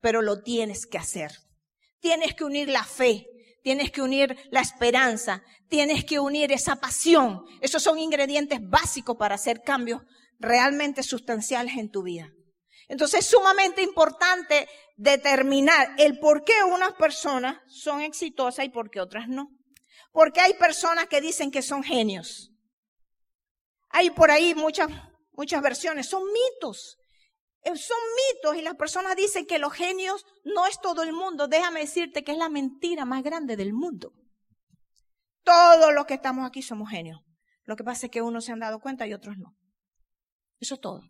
[0.02, 1.32] Pero lo tienes que hacer.
[2.02, 3.30] Tienes que unir la fe,
[3.66, 7.46] tienes que unir la esperanza, tienes que unir esa pasión.
[7.62, 10.04] Esos son ingredientes básicos para hacer cambios
[10.38, 12.30] realmente sustanciales en tu vida.
[12.90, 19.02] Entonces es sumamente importante determinar el por qué unas personas son exitosas y por qué
[19.02, 19.50] otras no.
[20.12, 22.52] Porque hay personas que dicen que son genios.
[23.90, 24.90] Hay por ahí muchas,
[25.32, 27.00] muchas versiones, son mitos.
[27.66, 31.48] Eh, son mitos y las personas dicen que los genios no es todo el mundo.
[31.48, 34.14] Déjame decirte que es la mentira más grande del mundo.
[35.44, 37.20] Todos los que estamos aquí somos genios.
[37.66, 39.58] Lo que pasa es que unos se han dado cuenta y otros no.
[40.60, 41.02] Eso es todo.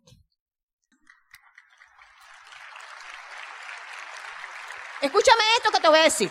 [5.02, 6.30] Escúchame esto que te voy a decir.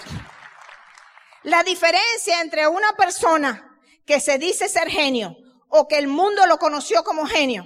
[1.43, 5.35] La diferencia entre una persona que se dice ser genio
[5.69, 7.65] o que el mundo lo conoció como genio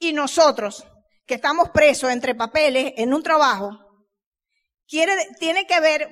[0.00, 0.84] y nosotros
[1.28, 3.78] que estamos presos entre papeles en un trabajo,
[4.86, 5.14] tiene,
[5.66, 6.08] que ver,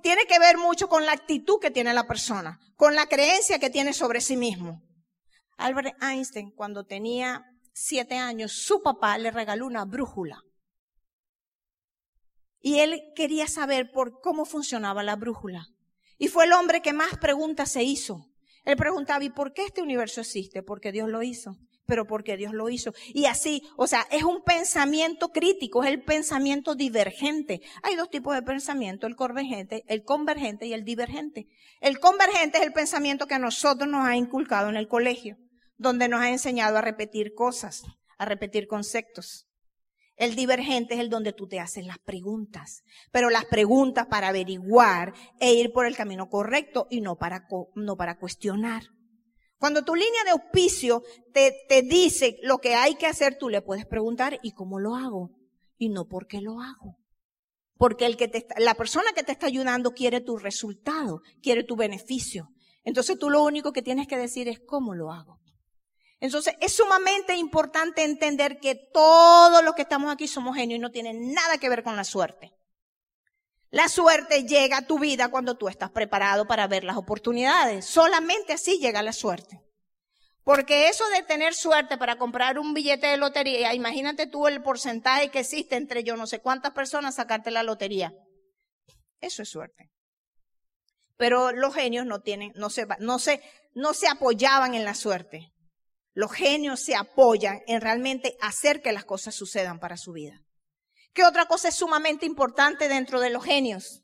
[0.00, 3.68] tiene que ver mucho con la actitud que tiene la persona, con la creencia que
[3.68, 4.80] tiene sobre sí mismo.
[5.56, 7.42] Albert Einstein, cuando tenía
[7.72, 10.40] siete años, su papá le regaló una brújula.
[12.60, 15.66] Y él quería saber por cómo funcionaba la brújula.
[16.16, 18.30] Y fue el hombre que más preguntas se hizo.
[18.64, 20.62] Él preguntaba, ¿y por qué este universo existe?
[20.62, 21.56] Porque Dios lo hizo
[21.90, 22.94] pero porque Dios lo hizo.
[23.08, 27.62] Y así, o sea, es un pensamiento crítico, es el pensamiento divergente.
[27.82, 31.48] Hay dos tipos de pensamiento, el convergente, el convergente y el divergente.
[31.80, 35.36] El convergente es el pensamiento que a nosotros nos ha inculcado en el colegio,
[35.78, 37.82] donde nos ha enseñado a repetir cosas,
[38.18, 39.48] a repetir conceptos.
[40.14, 45.12] El divergente es el donde tú te haces las preguntas, pero las preguntas para averiguar
[45.40, 48.84] e ir por el camino correcto y no para, no para cuestionar.
[49.60, 51.02] Cuando tu línea de auspicio
[51.34, 54.96] te, te dice lo que hay que hacer, tú le puedes preguntar, ¿y cómo lo
[54.96, 55.32] hago?
[55.76, 56.96] Y no por qué lo hago.
[57.76, 61.76] Porque el que te la persona que te está ayudando quiere tu resultado, quiere tu
[61.76, 62.48] beneficio.
[62.84, 65.42] Entonces tú lo único que tienes que decir es cómo lo hago.
[66.20, 70.90] Entonces es sumamente importante entender que todos los que estamos aquí somos genios y no
[70.90, 72.54] tienen nada que ver con la suerte.
[73.70, 77.86] La suerte llega a tu vida cuando tú estás preparado para ver las oportunidades.
[77.86, 79.60] Solamente así llega la suerte.
[80.42, 85.30] Porque eso de tener suerte para comprar un billete de lotería, imagínate tú el porcentaje
[85.30, 88.12] que existe entre yo no sé cuántas personas sacarte la lotería.
[89.20, 89.90] Eso es suerte.
[91.16, 93.40] Pero los genios no tienen, no se, no se,
[93.74, 95.52] no se apoyaban en la suerte.
[96.14, 100.42] Los genios se apoyan en realmente hacer que las cosas sucedan para su vida.
[101.12, 104.02] ¿Qué otra cosa es sumamente importante dentro de los genios?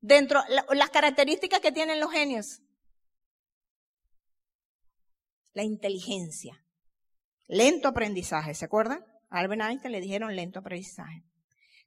[0.00, 2.60] Dentro, las características que tienen los genios.
[5.52, 6.64] La inteligencia.
[7.48, 9.04] Lento aprendizaje, ¿se acuerdan?
[9.30, 11.24] A Albert Einstein le dijeron lento aprendizaje.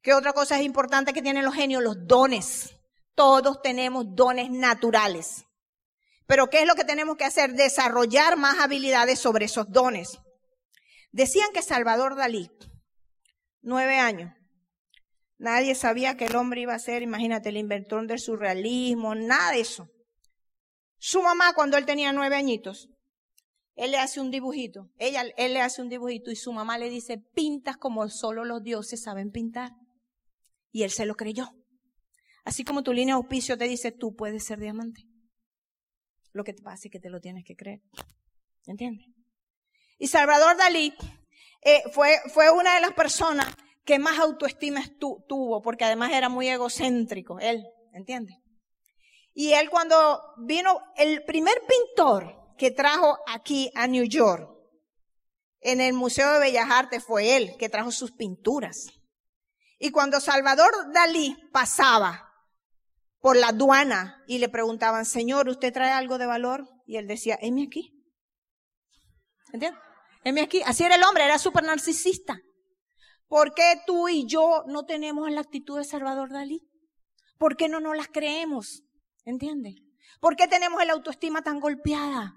[0.01, 1.82] ¿Qué otra cosa es importante que tienen los genios?
[1.82, 2.76] Los dones.
[3.15, 5.45] Todos tenemos dones naturales.
[6.26, 7.53] Pero ¿qué es lo que tenemos que hacer?
[7.53, 10.19] Desarrollar más habilidades sobre esos dones.
[11.11, 12.49] Decían que Salvador Dalí
[13.62, 14.34] nueve años.
[15.38, 19.62] Nadie sabía que el hombre iba a ser, imagínate, el inventor del surrealismo, nada de
[19.62, 19.89] eso.
[20.99, 22.89] Su mamá, cuando él tenía nueve añitos,
[23.76, 26.89] él le hace un dibujito, ella, él le hace un dibujito y su mamá le
[26.89, 29.72] dice, pintas como solo los dioses saben pintar.
[30.72, 31.49] Y él se lo creyó.
[32.43, 35.07] Así como tu línea de auspicio te dice, tú puedes ser diamante.
[36.34, 37.82] Lo que te pasa es que te lo tienes que creer.
[38.68, 39.07] ¿Entiendes?
[39.97, 40.93] Y Salvador Dalí
[41.62, 43.47] eh, fue, fue una de las personas
[43.86, 48.38] que más autoestima tuvo, porque además era muy egocéntrico, él, ¿entiendes?
[49.34, 54.49] Y él cuando vino, el primer pintor que trajo aquí a New York,
[55.62, 58.88] en el Museo de Bellas Artes, fue él que trajo sus pinturas.
[59.80, 62.30] Y cuando Salvador Dalí pasaba
[63.20, 66.68] por la aduana y le preguntaban, Señor, ¿usted trae algo de valor?
[66.86, 68.03] Y él decía, heme aquí.
[69.53, 69.80] ¿Entiendes?
[70.41, 70.61] Aquí.
[70.65, 72.39] Así era el hombre, era súper narcisista.
[73.28, 76.67] ¿Por qué tú y yo no tenemos la actitud de Salvador Dalí?
[77.38, 78.84] ¿Por qué no nos las creemos?
[79.26, 79.76] ¿Entiendes?
[80.19, 82.36] ¿Por qué tenemos la autoestima tan golpeada?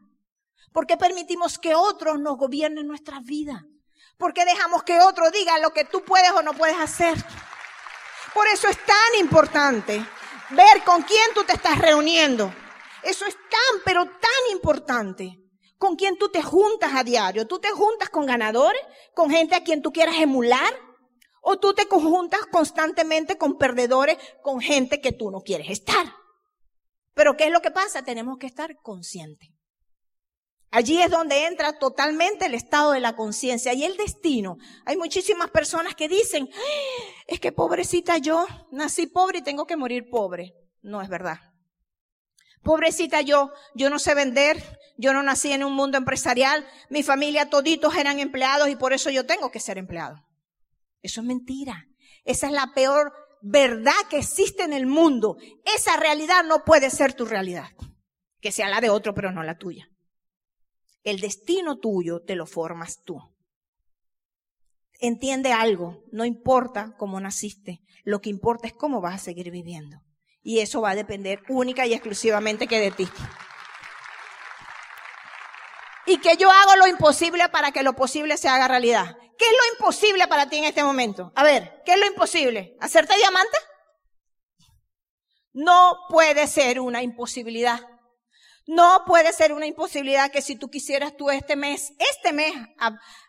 [0.72, 3.62] ¿Por qué permitimos que otros nos gobiernen nuestras vidas?
[4.16, 7.16] ¿Por qué dejamos que otro diga lo que tú puedes o no puedes hacer?
[8.32, 10.04] Por eso es tan importante
[10.50, 12.54] ver con quién tú te estás reuniendo.
[13.02, 15.43] Eso es tan, pero tan importante.
[15.84, 17.46] Con quién tú te juntas a diario.
[17.46, 18.80] ¿Tú te juntas con ganadores?
[19.12, 20.72] ¿Con gente a quien tú quieras emular?
[21.42, 26.06] ¿O tú te juntas constantemente con perdedores, con gente que tú no quieres estar?
[27.12, 28.02] Pero ¿qué es lo que pasa?
[28.02, 29.50] Tenemos que estar conscientes.
[30.70, 34.56] Allí es donde entra totalmente el estado de la conciencia y el destino.
[34.86, 36.48] Hay muchísimas personas que dicen,
[37.26, 40.54] es que pobrecita yo, nací pobre y tengo que morir pobre.
[40.80, 41.40] No es verdad.
[42.64, 47.50] Pobrecita yo, yo no sé vender, yo no nací en un mundo empresarial, mi familia
[47.50, 50.16] toditos eran empleados y por eso yo tengo que ser empleado.
[51.02, 51.86] Eso es mentira.
[52.24, 53.12] Esa es la peor
[53.42, 55.36] verdad que existe en el mundo.
[55.64, 57.68] Esa realidad no puede ser tu realidad.
[58.40, 59.88] Que sea la de otro, pero no la tuya.
[61.02, 63.18] El destino tuyo te lo formas tú.
[65.00, 70.03] Entiende algo, no importa cómo naciste, lo que importa es cómo vas a seguir viviendo.
[70.44, 73.08] Y eso va a depender única y exclusivamente que de ti.
[76.06, 79.16] Y que yo hago lo imposible para que lo posible se haga realidad.
[79.38, 81.32] ¿Qué es lo imposible para ti en este momento?
[81.34, 82.76] A ver, ¿qué es lo imposible?
[82.78, 83.56] ¿Hacerte diamante?
[85.54, 87.80] No puede ser una imposibilidad.
[88.66, 92.52] No puede ser una imposibilidad que si tú quisieras tú este mes, este mes,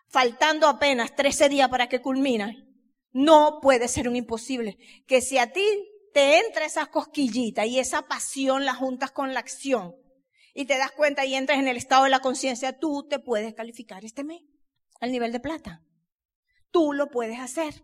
[0.09, 2.67] faltando apenas 13 días para que culmine,
[3.11, 4.77] no puede ser un imposible.
[5.07, 5.63] Que si a ti
[6.15, 9.97] te entra esa cosquillita y esa pasión la juntas con la acción
[10.53, 13.53] y te das cuenta y entras en el estado de la conciencia, tú te puedes
[13.53, 14.41] calificar este mes
[15.01, 15.83] al nivel de plata.
[16.71, 17.83] Tú lo puedes hacer.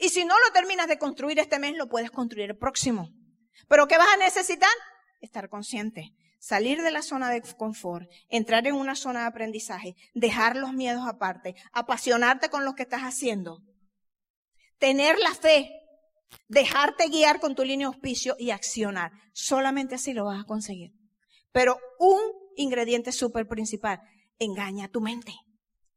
[0.00, 3.10] Y si no lo terminas de construir este mes, lo puedes construir el próximo.
[3.68, 4.72] Pero ¿qué vas a necesitar?
[5.20, 10.54] Estar consciente salir de la zona de confort, entrar en una zona de aprendizaje, dejar
[10.54, 13.60] los miedos aparte, apasionarte con lo que estás haciendo,
[14.78, 15.77] tener la fe,
[16.48, 19.12] dejarte guiar con tu línea de auspicio y accionar.
[19.32, 20.92] Solamente así lo vas a conseguir.
[21.52, 22.20] Pero un
[22.56, 24.00] ingrediente súper principal,
[24.38, 25.34] engaña a tu mente.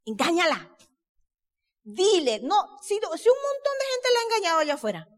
[0.04, 0.76] Engáñala.
[1.84, 5.08] Dile, no, si, si un montón de gente la ha engañado allá afuera,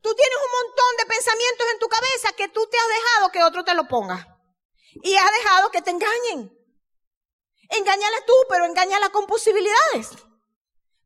[0.00, 3.42] Tú tienes un montón de pensamientos en tu cabeza que tú te has dejado que
[3.42, 4.38] otro te lo ponga.
[5.02, 6.50] Y has dejado que te engañen.
[7.68, 10.10] Engáñala tú, pero engáñala con posibilidades.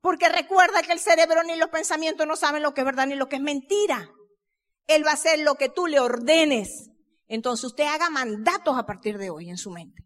[0.02, 3.14] Porque recuerda que el cerebro ni los pensamientos no saben lo que es verdad ni
[3.14, 4.10] lo que es mentira.
[4.88, 6.90] Él va a hacer lo que tú le ordenes.
[7.28, 10.02] Entonces usted haga mandatos a partir de hoy en su mente.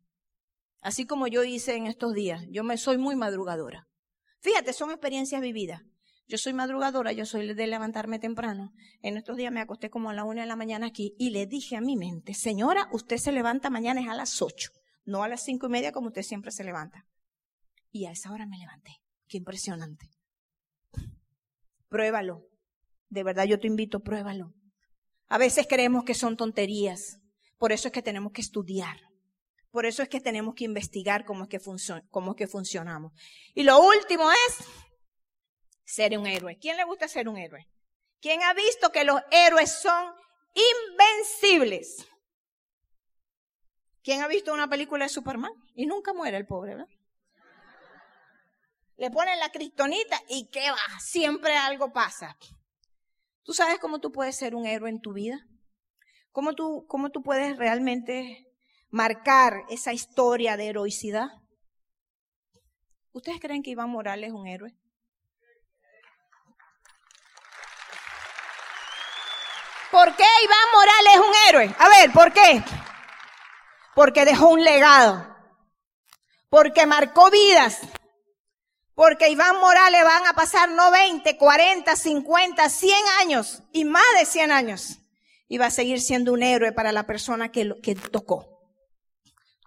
[0.82, 2.44] Así como yo hice en estos días.
[2.50, 3.88] Yo me soy muy madrugadora.
[4.40, 5.80] Fíjate, son experiencias vividas.
[6.28, 8.72] Yo soy madrugadora, yo soy de levantarme temprano.
[9.00, 11.46] En estos días me acosté como a la una de la mañana aquí y le
[11.46, 14.72] dije a mi mente, señora, usted se levanta mañana es a las ocho,
[15.04, 17.06] no a las cinco y media como usted siempre se levanta.
[17.92, 19.05] Y a esa hora me levanté.
[19.28, 20.08] Qué impresionante.
[21.88, 22.46] Pruébalo.
[23.08, 24.52] De verdad yo te invito, pruébalo.
[25.28, 27.18] A veces creemos que son tonterías.
[27.58, 28.98] Por eso es que tenemos que estudiar.
[29.70, 31.60] Por eso es que tenemos que investigar cómo es que,
[32.10, 33.12] cómo es que funcionamos.
[33.54, 34.66] Y lo último es
[35.84, 36.58] ser un héroe.
[36.58, 37.68] ¿Quién le gusta ser un héroe?
[38.20, 40.12] ¿Quién ha visto que los héroes son
[40.54, 42.08] invencibles?
[44.02, 45.52] ¿Quién ha visto una película de Superman?
[45.74, 46.95] Y nunca muere el pobre, ¿verdad?
[48.96, 51.00] Le ponen la cristonita y ¿qué va?
[51.00, 52.36] Siempre algo pasa.
[53.42, 55.38] ¿Tú sabes cómo tú puedes ser un héroe en tu vida?
[56.32, 58.46] ¿Cómo tú, cómo tú puedes realmente
[58.90, 61.28] marcar esa historia de heroicidad?
[63.12, 64.74] ¿Ustedes creen que Iván Morales es un héroe?
[69.90, 71.76] ¿Por qué Iván Morales es un héroe?
[71.78, 72.62] A ver, ¿por qué?
[73.94, 75.34] Porque dejó un legado.
[76.50, 77.80] Porque marcó vidas.
[78.96, 84.24] Porque Iván Morales van a pasar no 20, 40, 50, 100 años y más de
[84.24, 85.00] 100 años.
[85.48, 88.58] Y va a seguir siendo un héroe para la persona que, que tocó.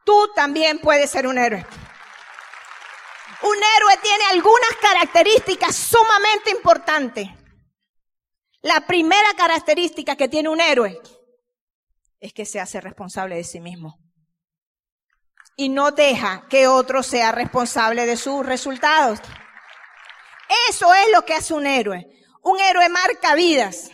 [0.04, 1.64] Tú también puedes ser un héroe.
[3.44, 7.30] Un héroe tiene algunas características sumamente importantes.
[8.64, 11.00] La primera característica que tiene un héroe
[12.20, 14.09] es que se hace responsable de sí mismo.
[15.60, 19.20] Y no deja que otro sea responsable de sus resultados.
[20.70, 22.08] Eso es lo que hace un héroe.
[22.44, 23.92] Un héroe marca vidas.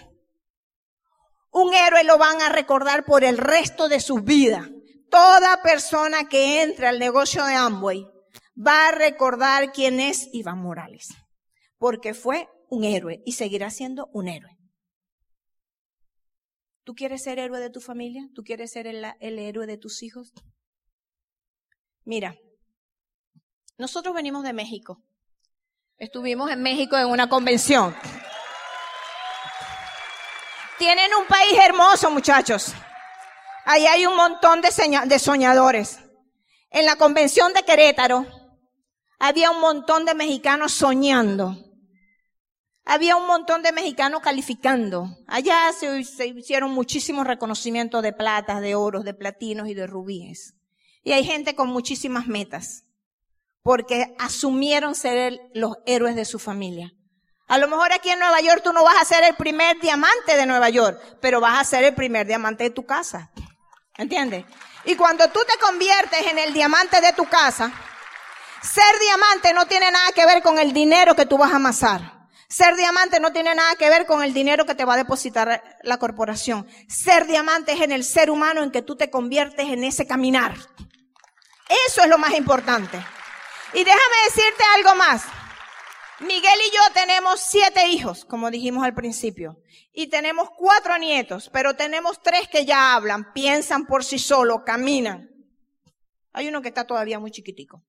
[1.49, 4.69] Un héroe lo van a recordar por el resto de sus vidas.
[5.09, 8.05] Toda persona que entre al negocio de Amway
[8.55, 11.15] va a recordar quién es Iván Morales.
[11.79, 14.55] Porque fue un héroe y seguirá siendo un héroe.
[16.83, 18.29] ¿Tú quieres ser héroe de tu familia?
[18.35, 19.03] ¿Tú quieres ser el,
[19.39, 20.31] héroe de tus hijos?
[22.05, 22.35] Mira,
[23.79, 25.01] nosotros venimos de México.
[25.97, 27.95] Estuvimos en México en una convención.
[30.77, 32.73] Tienen un país hermoso, muchachos.
[33.65, 34.69] Ahí hay un montón de,
[35.07, 35.99] de soñadores.
[36.69, 38.25] En la convención de Querétaro
[39.17, 41.57] había un montón de mexicanos soñando.
[42.83, 45.07] Había un montón de mexicanos calificando.
[45.27, 50.54] Allá se, se hicieron muchísimos reconocimientos de platas, de oros, de platinos y de rubíes.
[51.05, 52.83] Y hay gente con muchísimas metas,
[53.61, 56.93] porque asumieron ser los héroes de su familia.
[57.47, 60.35] A lo mejor aquí en Nueva York tú no vas a ser el primer diamante
[60.35, 63.31] de Nueva York, pero vas a ser el primer diamante de tu casa.
[63.95, 64.45] ¿Entiendes?
[64.83, 67.71] Y cuando tú te conviertes en el diamante de tu casa,
[68.63, 72.15] ser diamante no tiene nada que ver con el dinero que tú vas a amasar.
[72.47, 75.79] Ser diamante no tiene nada que ver con el dinero que te va a depositar
[75.83, 76.67] la corporación.
[76.87, 80.55] Ser diamante es en el ser humano en que tú te conviertes en ese caminar.
[81.87, 82.97] Eso es lo más importante.
[83.73, 85.23] Y déjame decirte algo más.
[86.19, 89.61] Miguel y yo tenemos siete hijos, como dijimos al principio,
[89.91, 95.29] y tenemos cuatro nietos, pero tenemos tres que ya hablan, piensan por sí solos, caminan.
[96.31, 97.83] Hay uno que está todavía muy chiquitico.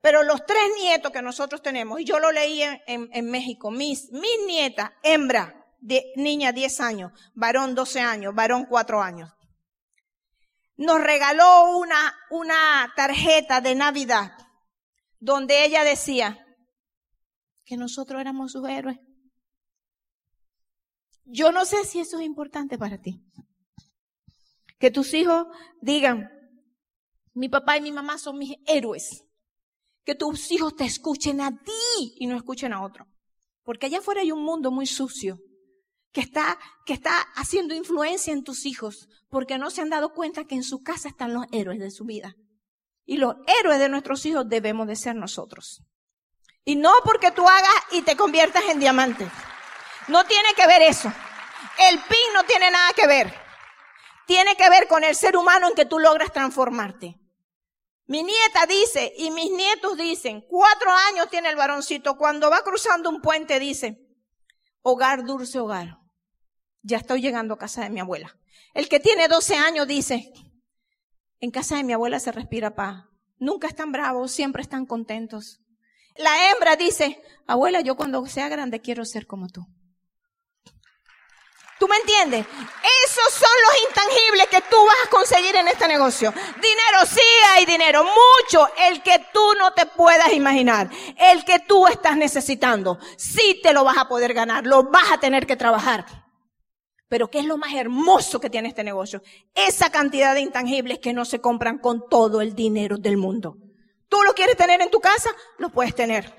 [0.00, 4.46] Pero los tres nietos que nosotros tenemos, y yo lo leí en, México, mis, mis
[4.46, 9.32] nietas, hembra, de, niña 10 años, varón 12 años, varón 4 años,
[10.76, 14.32] nos regaló una, una tarjeta de Navidad
[15.18, 16.46] donde ella decía,
[17.66, 18.98] que nosotros éramos sus héroes.
[21.24, 23.20] Yo no sé si eso es importante para ti.
[24.78, 25.46] Que tus hijos
[25.82, 26.30] digan,
[27.34, 29.24] mi papá y mi mamá son mis héroes.
[30.04, 33.08] Que tus hijos te escuchen a ti y no escuchen a otro.
[33.64, 35.40] Porque allá afuera hay un mundo muy sucio
[36.16, 40.46] que está, que está haciendo influencia en tus hijos porque no se han dado cuenta
[40.46, 42.36] que en su casa están los héroes de su vida.
[43.04, 45.82] Y los héroes de nuestros hijos debemos de ser nosotros.
[46.64, 49.30] Y no porque tú hagas y te conviertas en diamante.
[50.08, 51.12] No tiene que ver eso.
[51.86, 53.34] El pin no tiene nada que ver.
[54.26, 57.20] Tiene que ver con el ser humano en que tú logras transformarte.
[58.06, 63.10] Mi nieta dice, y mis nietos dicen, cuatro años tiene el varoncito, cuando va cruzando
[63.10, 63.98] un puente dice,
[64.80, 66.05] hogar, dulce hogar.
[66.86, 68.36] Ya estoy llegando a casa de mi abuela.
[68.72, 70.32] El que tiene 12 años dice,
[71.40, 73.06] en casa de mi abuela se respira paz.
[73.40, 75.58] Nunca están bravos, siempre están contentos.
[76.14, 79.66] La hembra dice, abuela, yo cuando sea grande quiero ser como tú.
[81.80, 82.46] ¿Tú me entiendes?
[83.04, 86.30] Esos son los intangibles que tú vas a conseguir en este negocio.
[86.30, 87.20] Dinero, sí
[87.50, 93.00] hay dinero, mucho, el que tú no te puedas imaginar, el que tú estás necesitando.
[93.16, 96.25] Sí te lo vas a poder ganar, lo vas a tener que trabajar.
[97.08, 99.22] Pero ¿qué es lo más hermoso que tiene este negocio?
[99.54, 103.56] Esa cantidad de intangibles que no se compran con todo el dinero del mundo.
[104.08, 106.34] Tú lo quieres tener en tu casa, lo puedes tener.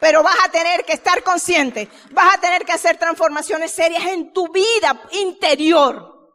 [0.00, 4.32] Pero vas a tener que estar consciente, vas a tener que hacer transformaciones serias en
[4.32, 6.30] tu vida interior,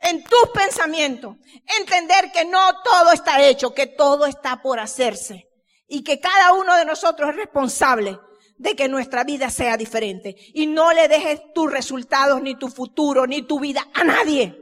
[0.00, 1.36] en tus pensamientos.
[1.78, 5.48] Entender que no todo está hecho, que todo está por hacerse.
[5.86, 8.18] Y que cada uno de nosotros es responsable
[8.56, 10.36] de que nuestra vida sea diferente.
[10.54, 14.60] Y no le dejes tus resultados, ni tu futuro, ni tu vida a nadie.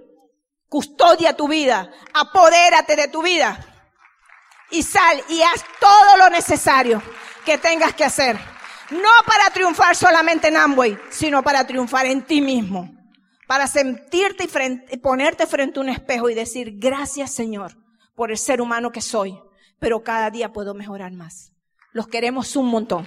[0.69, 3.69] Custodia tu vida, apodérate de tu vida
[4.73, 7.01] y sal y haz todo lo necesario
[7.45, 8.37] que tengas que hacer.
[8.91, 12.91] No para triunfar solamente en Amway, sino para triunfar en ti mismo.
[13.47, 14.45] Para sentirte
[14.91, 17.77] y, ponerte frente a un espejo y decir, gracias Señor
[18.15, 19.39] por el ser humano que soy,
[19.79, 21.53] pero cada día puedo mejorar más.
[21.93, 23.07] Los queremos un montón.